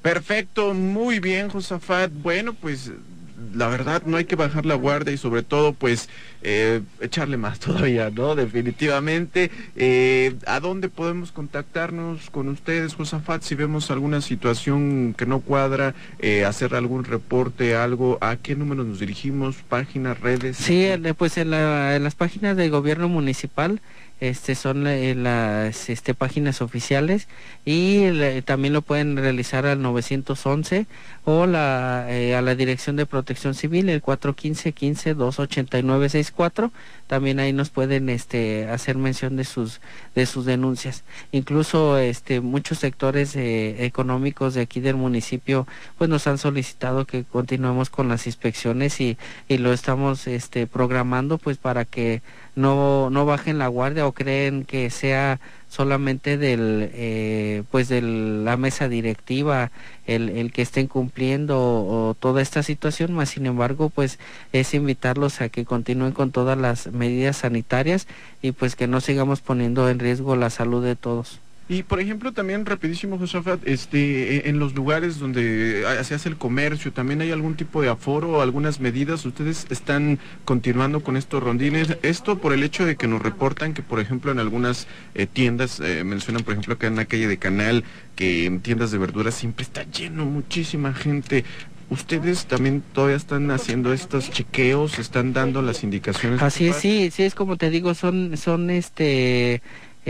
Perfecto, 0.00 0.72
muy 0.72 1.20
bien, 1.20 1.50
Josafat. 1.50 2.10
Bueno, 2.10 2.54
pues 2.54 2.90
la 3.54 3.68
verdad 3.68 4.02
no 4.06 4.16
hay 4.16 4.24
que 4.24 4.36
bajar 4.36 4.66
la 4.66 4.74
guardia 4.74 5.12
y 5.12 5.16
sobre 5.16 5.42
todo 5.42 5.72
pues 5.72 6.08
eh, 6.42 6.82
echarle 7.00 7.36
más 7.36 7.58
todavía, 7.60 8.10
¿no? 8.10 8.34
Definitivamente. 8.34 9.50
Eh, 9.76 10.34
¿A 10.46 10.60
dónde 10.60 10.88
podemos 10.88 11.32
contactarnos 11.32 12.30
con 12.30 12.48
ustedes, 12.48 12.94
Josafat, 12.94 13.42
si 13.42 13.54
vemos 13.54 13.90
alguna 13.90 14.20
situación 14.20 15.14
que 15.16 15.26
no 15.26 15.40
cuadra, 15.40 15.94
eh, 16.18 16.44
hacer 16.44 16.74
algún 16.74 17.04
reporte, 17.04 17.76
algo? 17.76 18.18
¿A 18.20 18.36
qué 18.36 18.56
número 18.56 18.84
nos 18.84 19.00
dirigimos? 19.00 19.56
¿Páginas, 19.68 20.20
redes? 20.20 20.56
Sí, 20.56 20.88
pues 21.16 21.36
en, 21.38 21.52
en 21.52 22.04
las 22.04 22.14
páginas 22.14 22.56
del 22.56 22.70
gobierno 22.70 23.08
municipal 23.08 23.80
este 24.20 24.54
son 24.54 24.86
eh, 24.86 25.14
las 25.14 25.88
este, 25.88 26.14
páginas 26.14 26.60
oficiales 26.60 27.26
y 27.64 28.40
también 28.42 28.74
lo 28.74 28.82
pueden 28.82 29.16
realizar 29.16 29.66
al 29.66 29.80
911 29.80 30.86
o 31.24 31.46
la, 31.46 32.06
eh, 32.08 32.34
a 32.34 32.42
la 32.42 32.54
Dirección 32.54 32.96
de 32.96 33.06
Protección 33.06 33.54
Civil 33.54 33.88
el 33.88 34.02
415 34.02 34.72
15 34.72 35.14
289 35.14 36.08
64 36.08 36.70
también 37.06 37.40
ahí 37.40 37.52
nos 37.52 37.70
pueden 37.70 38.08
este 38.08 38.68
hacer 38.68 38.96
mención 38.96 39.36
de 39.36 39.44
sus 39.44 39.80
de 40.14 40.26
sus 40.26 40.44
denuncias. 40.44 41.02
Incluso 41.32 41.98
este 41.98 42.40
muchos 42.40 42.78
sectores 42.78 43.34
eh, 43.36 43.84
económicos 43.84 44.54
de 44.54 44.60
aquí 44.60 44.80
del 44.80 44.96
municipio 44.96 45.66
pues 45.98 46.08
nos 46.08 46.26
han 46.26 46.38
solicitado 46.38 47.06
que 47.06 47.24
continuemos 47.24 47.90
con 47.90 48.08
las 48.08 48.26
inspecciones 48.26 49.00
y, 49.00 49.16
y 49.48 49.58
lo 49.58 49.72
estamos 49.72 50.26
este 50.26 50.66
programando 50.66 51.38
pues 51.38 51.56
para 51.58 51.84
que 51.84 52.22
no, 52.54 53.10
no 53.10 53.26
bajen 53.26 53.58
la 53.58 53.68
guardia 53.68 54.06
o 54.06 54.12
creen 54.12 54.64
que 54.64 54.90
sea 54.90 55.40
solamente 55.68 56.36
del 56.36 56.90
eh, 56.92 57.62
pues 57.70 57.88
de 57.88 58.02
la 58.02 58.56
mesa 58.56 58.88
directiva 58.88 59.70
el, 60.06 60.28
el 60.28 60.52
que 60.52 60.62
estén 60.62 60.88
cumpliendo 60.88 61.58
o, 61.58 62.16
toda 62.18 62.42
esta 62.42 62.62
situación 62.62 63.12
más 63.12 63.30
sin 63.30 63.46
embargo 63.46 63.88
pues 63.88 64.18
es 64.52 64.74
invitarlos 64.74 65.40
a 65.40 65.48
que 65.48 65.64
continúen 65.64 66.12
con 66.12 66.32
todas 66.32 66.58
las 66.58 66.88
medidas 66.88 67.38
sanitarias 67.38 68.08
y 68.42 68.52
pues 68.52 68.74
que 68.74 68.88
no 68.88 69.00
sigamos 69.00 69.40
poniendo 69.40 69.88
en 69.88 70.00
riesgo 70.00 70.34
la 70.34 70.50
salud 70.50 70.84
de 70.84 70.96
todos 70.96 71.38
y 71.70 71.84
por 71.84 72.00
ejemplo 72.00 72.32
también 72.32 72.66
rapidísimo 72.66 73.16
Josafat, 73.16 73.60
este, 73.64 74.38
e, 74.38 74.48
en 74.48 74.58
los 74.58 74.74
lugares 74.74 75.20
donde 75.20 75.84
se 76.02 76.16
hace 76.16 76.28
el 76.28 76.36
comercio, 76.36 76.92
también 76.92 77.20
hay 77.20 77.30
algún 77.30 77.54
tipo 77.54 77.80
de 77.80 77.88
aforo 77.88 78.30
o 78.30 78.40
algunas 78.40 78.80
medidas. 78.80 79.24
Ustedes 79.24 79.68
están 79.70 80.18
continuando 80.44 81.04
con 81.04 81.16
estos 81.16 81.40
rondines. 81.40 81.96
Esto 82.02 82.38
por 82.38 82.52
el 82.52 82.64
hecho 82.64 82.84
de 82.84 82.96
que 82.96 83.06
nos 83.06 83.22
reportan 83.22 83.72
que 83.72 83.82
por 83.82 84.00
ejemplo 84.00 84.32
en 84.32 84.40
algunas 84.40 84.88
eh, 85.14 85.28
tiendas 85.32 85.78
eh, 85.78 86.02
mencionan 86.02 86.42
por 86.42 86.54
ejemplo 86.54 86.74
acá 86.74 86.88
en 86.88 86.96
la 86.96 87.04
calle 87.04 87.28
de 87.28 87.38
Canal 87.38 87.84
que 88.16 88.46
en 88.46 88.62
tiendas 88.62 88.90
de 88.90 88.98
verduras 88.98 89.36
siempre 89.36 89.62
está 89.62 89.84
lleno, 89.84 90.24
muchísima 90.24 90.92
gente. 90.92 91.44
¿Ustedes 91.88 92.46
también 92.46 92.82
todavía 92.92 93.16
están 93.16 93.50
haciendo 93.50 93.92
estos 93.92 94.30
chequeos, 94.30 94.98
están 94.98 95.32
dando 95.32 95.60
las 95.62 95.82
indicaciones? 95.82 96.42
Así 96.42 96.66
es, 96.66 96.76
sí, 96.76 97.10
sí, 97.12 97.24
es 97.24 97.34
como 97.34 97.56
te 97.56 97.70
digo, 97.70 97.94
son, 97.94 98.36
son 98.36 98.70
este 98.70 99.60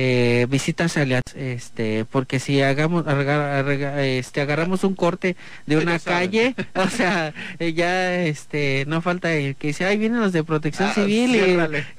eh, 0.03 0.47
visitas 0.49 0.97
aliadas, 0.97 1.35
este, 1.37 2.07
porque 2.07 2.41
si 2.41 2.63
hagamos, 2.63 3.05
este, 3.07 4.41
agarramos 4.41 4.83
un 4.83 4.95
corte 4.95 5.37
de 5.67 5.77
una 5.77 5.99
calle, 5.99 6.55
o 6.75 6.89
sea, 6.89 7.35
eh, 7.59 7.75
ya, 7.75 8.23
este, 8.23 8.87
no 8.87 9.03
falta 9.03 9.31
el 9.35 9.57
que 9.57 9.67
dice, 9.69 9.85
ahí 9.85 9.99
vienen 9.99 10.21
los 10.21 10.33
de 10.33 10.43
protección 10.43 10.89
ah, 10.89 10.95
civil 10.95 11.37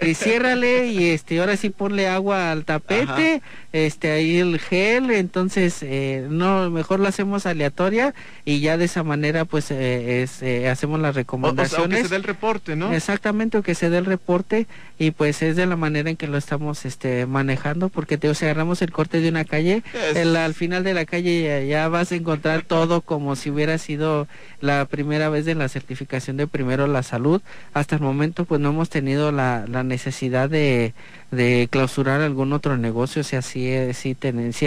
Y, 0.02 0.16
ciérrale 0.16 0.88
y 0.88 1.12
este, 1.12 1.40
ahora 1.40 1.56
sí 1.58 1.70
ponle 1.70 2.08
agua 2.08 2.52
al 2.52 2.66
tapete, 2.66 3.44
este, 3.72 4.10
ahí 4.10 4.40
el 4.40 4.58
gel, 4.58 5.12
entonces, 5.12 5.78
eh, 5.84 6.26
no, 6.28 6.72
mejor 6.72 7.00
lo 7.00 7.08
hacemos 7.08 7.46
aleatoria 7.46 8.16
y 8.46 8.62
ya 8.62 8.78
de 8.78 8.86
esa 8.86 9.04
manera, 9.04 9.46
pues, 9.46 9.70
es, 9.70 10.42
hacemos 10.68 11.00
las 11.00 11.14
recomendaciones. 11.14 12.00
O, 12.00 12.02
que 12.02 12.08
se 12.08 12.10
dé 12.10 12.16
el 12.16 12.24
reporte, 12.24 12.76
¿no? 12.76 12.94
Exactamente, 12.94 13.60
o 13.60 13.62
que 13.62 13.76
se 13.76 13.92
dé 13.92 14.00
el 14.00 14.06
reporte 14.06 14.66
y 14.98 15.12
pues 15.12 15.44
es 15.44 15.56
de 15.56 15.68
la 15.68 15.76
manera 15.76 16.10
en 16.10 16.18
que 16.18 16.26
lo 16.26 16.40
estamos, 16.40 16.84
este, 16.86 17.28
manejando 17.28 17.91
porque 17.92 18.18
te, 18.18 18.30
o 18.30 18.34
sea, 18.34 18.50
agarramos 18.50 18.82
el 18.82 18.92
corte 18.92 19.22
de 19.22 19.30
una 19.30 19.46
calle, 19.46 19.84
al 20.16 20.54
final 20.54 20.84
de 20.84 20.94
la 20.94 21.06
calle 21.06 21.68
ya, 21.68 21.88
vas 21.88 22.12
a 22.12 22.16
encontrar 22.16 22.64
todo 22.64 23.02
como 23.02 23.36
si 23.36 23.50
hubiera 23.50 23.78
sido 23.78 24.28
la 24.60 24.86
primera 24.86 25.30
vez 25.30 25.46
de 25.46 25.56
la 25.56 25.70
certificación 25.70 26.38
de 26.38 26.48
primero 26.48 26.88
la 26.88 27.04
salud. 27.04 27.42
Hasta 27.74 27.96
el 27.96 28.02
momento 28.02 28.46
pues 28.46 28.62
no 28.62 28.70
hemos 28.70 28.90
tenido 28.90 29.32
la, 29.32 29.66
la 29.68 29.84
necesidad 29.84 30.50
de 30.50 30.94
de 31.32 31.70
clausurar 31.72 32.20
algún 32.22 32.52
otro 32.52 32.78
negocio, 32.78 33.22
o 33.22 33.24
sea, 33.24 33.42
sí, 33.42 33.74
sí, 33.94 34.18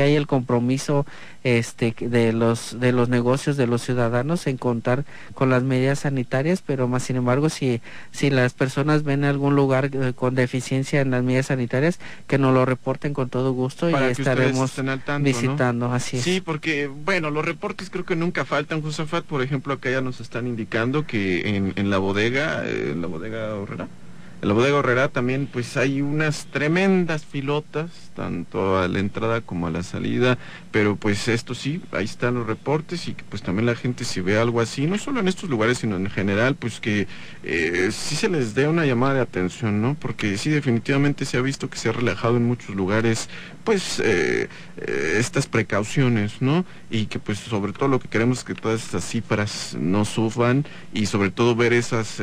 hay 0.01 0.15
el 0.15 0.27
compromiso 0.27 1.05
este, 1.45 1.95
de, 2.01 2.33
los, 2.33 2.81
de 2.81 2.93
los 2.93 3.11
negocios 3.11 3.59
de 3.59 3.67
los 3.67 3.83
ciudadanos 3.83 4.47
en 4.47 4.57
contar 4.57 5.05
con 5.35 5.51
las 5.51 5.63
medidas 5.63 6.01
sanitarias, 6.01 6.63
pero 6.67 6.89
más 6.89 7.03
sin 7.03 7.17
embargo, 7.17 7.51
si, 7.51 7.83
si 8.13 8.31
las 8.31 8.55
personas 8.55 9.03
ven 9.03 9.25
algún 9.25 9.55
lugar 9.55 9.91
eh, 9.93 10.15
con 10.15 10.35
deficiencia 10.35 11.03
en 11.03 11.11
las 11.11 11.23
medidas 11.23 11.47
sanitarias, 11.47 12.01
que 12.27 12.39
nos 12.39 12.55
lo 12.55 12.65
reporten 12.65 13.13
con 13.13 13.29
todo 13.29 13.53
gusto 13.53 13.91
y 13.91 13.95
estaremos 13.95 14.73
visitando, 15.21 15.93
así 15.93 16.19
Sí, 16.21 16.41
porque, 16.41 16.87
bueno, 16.87 17.31
los 17.31 17.45
reportes 17.45 17.91
creo 17.91 18.07
que 18.07 18.17
nunca 18.17 18.47
faltan, 18.47 18.81
Josafat, 18.81 19.25
por 19.25 19.43
ejemplo, 19.43 19.75
acá 19.75 19.91
ya 19.91 20.01
nos 20.01 20.21
están 20.21 20.47
indicando 20.47 21.07
que 21.07 21.57
en, 21.57 21.75
en 21.77 21.91
la 21.91 21.99
bodega, 21.99 22.63
eh, 22.65 22.93
en 22.93 23.03
la 23.03 23.07
bodega 23.07 23.55
Horrera, 23.55 23.87
en 24.45 24.49
la 24.49 24.55
bodega 24.55 25.09
también 25.09 25.49
pues 25.51 25.79
hay 25.79 26.03
unas 26.03 26.45
tremendas 26.53 27.25
filotas, 27.25 28.04
tanto 28.15 28.79
a 28.79 28.89
la 28.89 28.99
entrada 28.99 29.41
como 29.41 29.67
a 29.67 29.71
la 29.71 29.83
salida, 29.83 30.39
pero 30.71 30.97
pues 30.97 31.29
esto 31.29 31.55
sí, 31.55 31.81
ahí 31.93 32.05
están 32.05 32.35
los 32.35 32.47
reportes 32.47 33.09
y 33.09 33.15
que 33.15 33.25
pues 33.25 33.43
también 33.43 33.67
la 33.67 33.75
gente 33.75 34.05
si 34.05 34.21
ve 34.21 34.39
algo 34.39 34.61
así, 34.61 34.87
no 34.87 34.99
solo 34.99 35.21
en 35.21 35.29
estos 35.29 35.51
lugares, 35.51 35.79
sino 35.79 35.97
en 35.97 36.09
general, 36.11 36.55
pues 36.55 36.81
que 36.81 37.07
eh, 37.43 37.91
sí 37.93 38.17
se 38.17 38.29
les 38.29 38.55
dé 38.55 38.69
una 38.69 38.87
llamada 38.87 39.15
de 39.15 39.21
atención, 39.21 39.83
¿no? 39.83 39.97
Porque 39.99 40.39
sí 40.39 40.51
definitivamente 40.51 41.25
se 41.25 41.37
ha 41.37 41.41
visto 41.41 41.69
que 41.69 41.79
se 41.79 41.89
ha 41.89 41.93
relajado 41.93 42.37
en 42.37 42.45
muchos 42.45 42.75
lugares, 42.75 43.29
pues 43.65 44.01
eh, 44.01 44.49
eh, 44.77 45.17
estas 45.19 45.47
precauciones, 45.47 46.41
¿no? 46.41 46.65
Y 46.91 47.07
que 47.07 47.19
pues 47.19 47.39
sobre 47.39 47.73
todo 47.73 47.89
lo 47.89 47.99
que 47.99 48.09
queremos 48.09 48.39
es 48.39 48.45
que 48.45 48.55
todas 48.55 48.85
estas 48.85 49.05
cifras 49.05 49.77
no 49.79 50.05
sufran 50.05 50.65
y 50.93 51.07
sobre 51.07 51.31
todo 51.31 51.57
ver 51.57 51.73
esas 51.73 52.21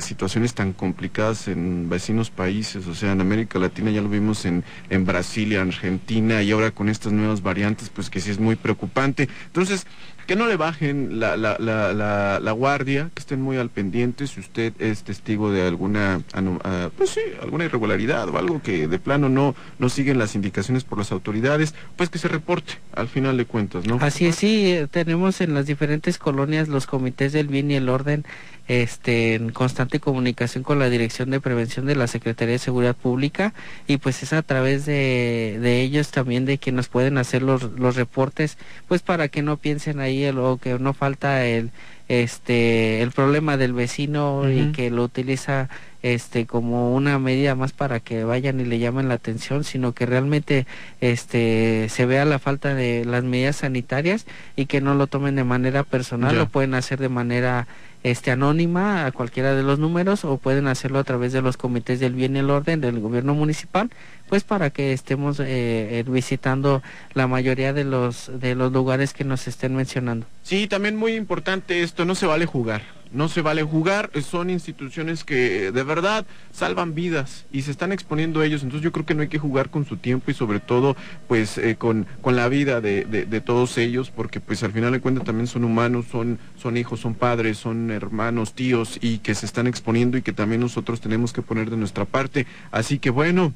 situaciones 0.00 0.54
tan 0.54 0.72
complicadas 0.72 1.48
en 1.48 1.88
vecinos 1.88 2.30
países, 2.30 2.86
o 2.86 2.94
sea, 2.94 3.12
en 3.12 3.20
América 3.20 3.58
Latina 3.58 3.90
ya 3.90 4.00
lo 4.00 4.08
vimos 4.08 4.44
en, 4.44 4.64
en 4.90 5.04
Brasil 5.04 5.31
Argentina 5.60 6.42
y 6.42 6.50
ahora 6.50 6.70
con 6.70 6.88
estas 6.88 7.12
nuevas 7.12 7.42
variantes, 7.42 7.88
pues 7.88 8.10
que 8.10 8.20
sí 8.20 8.30
es 8.30 8.38
muy 8.38 8.56
preocupante. 8.56 9.28
Entonces, 9.46 9.86
que 10.26 10.36
no 10.36 10.46
le 10.46 10.56
bajen 10.56 11.18
la, 11.18 11.36
la, 11.36 11.58
la, 11.58 12.52
guardia, 12.52 13.10
que 13.14 13.20
estén 13.20 13.40
muy 13.40 13.56
al 13.56 13.70
pendiente 13.70 14.26
si 14.26 14.40
usted 14.40 14.72
es 14.78 15.02
testigo 15.02 15.50
de 15.50 15.66
alguna, 15.66 16.22
ah, 16.34 16.90
pues 16.96 17.10
sí, 17.10 17.20
alguna 17.40 17.64
irregularidad 17.64 18.28
o 18.28 18.38
algo 18.38 18.62
que 18.62 18.86
de 18.86 18.98
plano 18.98 19.28
no, 19.28 19.54
no 19.78 19.88
siguen 19.88 20.18
las 20.18 20.34
indicaciones 20.34 20.84
por 20.84 20.98
las 20.98 21.12
autoridades, 21.12 21.74
pues 21.96 22.08
que 22.08 22.18
se 22.18 22.28
reporte 22.28 22.74
al 22.94 23.08
final 23.08 23.36
de 23.36 23.46
cuentas, 23.46 23.86
¿no? 23.86 23.98
Así 24.00 24.26
es, 24.26 24.36
sí, 24.36 24.78
tenemos 24.90 25.40
en 25.40 25.54
las 25.54 25.66
diferentes 25.66 26.18
colonias 26.18 26.68
los 26.68 26.86
comités 26.86 27.32
del 27.32 27.48
bien 27.48 27.70
y 27.70 27.74
el 27.74 27.88
orden 27.88 28.24
este, 28.68 29.34
en 29.34 29.50
constante 29.50 30.00
comunicación 30.00 30.64
con 30.64 30.78
la 30.78 30.88
Dirección 30.88 31.30
de 31.30 31.40
Prevención 31.40 31.86
de 31.86 31.96
la 31.96 32.06
Secretaría 32.06 32.52
de 32.52 32.58
Seguridad 32.58 32.96
Pública 32.96 33.54
y 33.86 33.96
pues 33.96 34.22
es 34.22 34.32
a 34.32 34.42
través 34.42 34.86
de, 34.86 35.58
de 35.60 35.82
ellos 35.82 36.10
también 36.10 36.44
de 36.44 36.58
que 36.58 36.72
nos 36.72 36.88
pueden 36.88 37.18
hacer 37.18 37.42
los, 37.42 37.62
los 37.78 37.96
reportes, 37.96 38.58
pues 38.88 39.02
para 39.02 39.28
que 39.28 39.42
no 39.42 39.56
piensen 39.56 40.00
ahí 40.00 40.26
o 40.28 40.58
que 40.58 40.78
no 40.78 40.92
falta 40.92 41.44
el 41.44 41.70
este 42.08 43.00
el 43.00 43.10
problema 43.10 43.56
del 43.56 43.72
vecino 43.72 44.50
y 44.50 44.72
que 44.72 44.90
lo 44.90 45.04
utiliza 45.04 45.70
este 46.02 46.46
como 46.46 46.94
una 46.94 47.18
medida 47.18 47.54
más 47.54 47.72
para 47.72 48.00
que 48.00 48.24
vayan 48.24 48.60
y 48.60 48.64
le 48.64 48.78
llamen 48.78 49.08
la 49.08 49.14
atención 49.14 49.64
sino 49.64 49.92
que 49.92 50.04
realmente 50.04 50.66
este 51.00 51.86
se 51.88 52.04
vea 52.04 52.24
la 52.24 52.38
falta 52.38 52.74
de 52.74 53.04
las 53.06 53.24
medidas 53.24 53.56
sanitarias 53.56 54.26
y 54.56 54.66
que 54.66 54.80
no 54.80 54.94
lo 54.94 55.06
tomen 55.06 55.36
de 55.36 55.44
manera 55.44 55.84
personal 55.84 56.36
lo 56.36 56.48
pueden 56.48 56.74
hacer 56.74 56.98
de 56.98 57.08
manera 57.08 57.66
este 58.02 58.30
anónima 58.30 59.06
a 59.06 59.12
cualquiera 59.12 59.54
de 59.54 59.62
los 59.62 59.78
números 59.78 60.24
o 60.24 60.36
pueden 60.38 60.66
hacerlo 60.66 60.98
a 60.98 61.04
través 61.04 61.32
de 61.32 61.42
los 61.42 61.56
comités 61.56 62.00
del 62.00 62.14
bien 62.14 62.36
y 62.36 62.40
el 62.40 62.50
orden 62.50 62.80
del 62.80 63.00
gobierno 63.00 63.34
municipal 63.34 63.90
pues 64.28 64.44
para 64.44 64.70
que 64.70 64.92
estemos 64.92 65.40
eh, 65.40 65.44
eh, 65.46 66.04
visitando 66.06 66.82
la 67.14 67.26
mayoría 67.26 67.72
de 67.72 67.84
los 67.84 68.30
de 68.40 68.54
los 68.54 68.72
lugares 68.72 69.12
que 69.12 69.24
nos 69.24 69.46
estén 69.46 69.76
mencionando. 69.76 70.26
Sí 70.42 70.66
también 70.66 70.96
muy 70.96 71.14
importante 71.14 71.82
esto 71.82 72.04
no 72.04 72.14
se 72.14 72.26
vale 72.26 72.46
jugar 72.46 72.82
no 73.12 73.28
se 73.28 73.42
vale 73.42 73.62
jugar, 73.62 74.10
son 74.22 74.50
instituciones 74.50 75.24
que 75.24 75.70
de 75.70 75.82
verdad 75.82 76.26
salvan 76.50 76.94
vidas 76.94 77.44
y 77.52 77.62
se 77.62 77.70
están 77.70 77.92
exponiendo 77.92 78.42
ellos, 78.42 78.62
entonces 78.62 78.82
yo 78.82 78.92
creo 78.92 79.04
que 79.04 79.14
no 79.14 79.22
hay 79.22 79.28
que 79.28 79.38
jugar 79.38 79.70
con 79.70 79.86
su 79.86 79.96
tiempo 79.96 80.30
y 80.30 80.34
sobre 80.34 80.60
todo 80.60 80.96
pues 81.28 81.58
eh, 81.58 81.76
con, 81.76 82.06
con 82.20 82.36
la 82.36 82.48
vida 82.48 82.80
de, 82.80 83.04
de, 83.04 83.40
todos 83.40 83.76
ellos, 83.78 84.10
porque 84.10 84.40
pues 84.40 84.62
al 84.62 84.72
final 84.72 84.92
de 84.92 85.00
cuentas 85.00 85.24
también 85.24 85.46
son 85.46 85.64
humanos, 85.64 86.06
son, 86.10 86.38
son 86.56 86.76
hijos, 86.76 87.00
son 87.00 87.14
padres, 87.14 87.58
son 87.58 87.90
hermanos, 87.90 88.54
tíos 88.54 88.98
y 89.00 89.18
que 89.18 89.34
se 89.34 89.46
están 89.46 89.66
exponiendo 89.66 90.16
y 90.16 90.22
que 90.22 90.32
también 90.32 90.60
nosotros 90.60 91.00
tenemos 91.00 91.32
que 91.32 91.42
poner 91.42 91.70
de 91.70 91.76
nuestra 91.76 92.04
parte. 92.04 92.46
Así 92.70 92.98
que 92.98 93.10
bueno, 93.10 93.52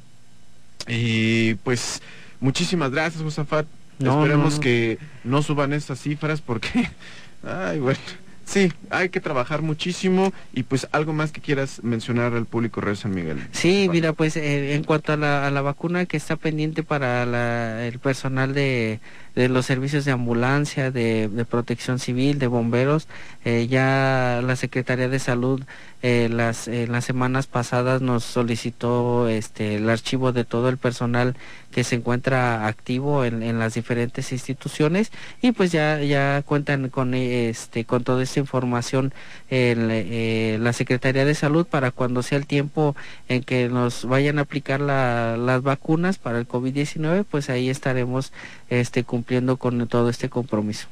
y 0.87 1.55
pues 1.55 2.01
muchísimas 2.39 2.91
gracias, 2.91 3.23
Josafat. 3.23 3.65
Esperemos 3.99 4.59
que 4.59 4.99
no 5.23 5.41
suban 5.41 5.73
estas 5.73 5.99
cifras 5.99 6.41
porque, 6.41 6.89
ay, 7.43 7.79
bueno. 7.79 7.99
Sí, 8.47 8.71
hay 8.91 9.09
que 9.09 9.19
trabajar 9.19 9.61
muchísimo 9.61 10.31
y 10.53 10.63
pues 10.63 10.87
algo 10.93 11.11
más 11.11 11.33
que 11.33 11.41
quieras 11.41 11.83
mencionar 11.83 12.33
al 12.33 12.45
público 12.45 12.79
Red 12.79 12.95
San 12.95 13.13
Miguel. 13.13 13.45
Sí, 13.51 13.89
mira, 13.91 14.13
pues 14.13 14.37
eh, 14.37 14.73
en 14.73 14.85
cuanto 14.85 15.11
a 15.11 15.17
la, 15.17 15.61
vacuna 15.61 16.05
que 16.05 16.15
está 16.15 16.37
pendiente 16.37 16.81
para 16.81 17.85
el 17.85 17.99
personal 17.99 18.53
de, 18.53 19.01
de, 19.37 19.49
los 19.49 19.65
servicios 19.65 20.03
de 20.03 20.11
ambulancia, 20.11 20.91
de, 20.91 21.27
de 21.27 21.45
protección 21.45 21.99
civil, 21.99 22.39
de 22.39 22.47
bomberos, 22.47 23.07
eh, 23.45 23.67
ya 23.69 24.41
la 24.43 24.55
Secretaría 24.55 25.07
de 25.07 25.19
Salud 25.19 25.63
eh, 26.03 26.29
las, 26.31 26.67
en 26.67 26.91
las 26.91 27.05
semanas 27.05 27.47
pasadas 27.47 28.03
nos 28.03 28.23
solicitó 28.23 29.27
este, 29.27 29.77
el 29.77 29.89
archivo 29.89 30.31
de 30.31 30.45
todo 30.45 30.69
el 30.69 30.77
personal 30.77 31.35
que 31.71 31.83
se 31.83 31.95
encuentra 31.95 32.67
activo 32.67 33.25
en, 33.25 33.41
en 33.41 33.57
las 33.57 33.73
diferentes 33.73 34.31
instituciones 34.31 35.11
y 35.41 35.53
pues 35.53 35.71
ya, 35.71 35.99
ya 36.03 36.43
cuentan 36.45 36.89
con, 36.89 37.15
este, 37.15 37.83
con 37.85 38.03
toda 38.03 38.21
esta 38.21 38.39
información 38.39 39.11
en 39.49 39.89
eh, 39.89 40.59
la 40.61 40.71
Secretaría 40.71 41.25
de 41.25 41.33
Salud 41.33 41.65
para 41.65 41.89
cuando 41.89 42.21
sea 42.21 42.37
el 42.37 42.45
tiempo 42.45 42.95
en 43.27 43.43
que 43.43 43.67
nos 43.67 44.05
vayan 44.05 44.37
a 44.37 44.43
aplicar 44.43 44.79
la, 44.81 45.35
las 45.35 45.63
vacunas 45.63 46.19
para 46.19 46.37
el 46.37 46.47
COVID-19, 46.47 47.25
pues 47.29 47.49
ahí 47.49 47.71
estaremos 47.71 48.33
este, 48.69 49.03
cumpliendo 49.03 49.57
con 49.57 49.87
todo 49.87 50.09
este 50.09 50.29
compromiso. 50.29 50.87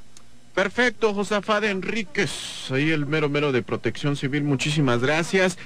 Perfecto, 0.53 1.13
Josafat 1.13 1.65
Enríquez, 1.65 2.71
ahí 2.71 2.91
el 2.91 3.05
mero 3.05 3.27
mero 3.27 3.51
de 3.51 3.61
protección 3.61 4.15
civil, 4.15 4.43
muchísimas 4.45 5.01
gracias. 5.01 5.57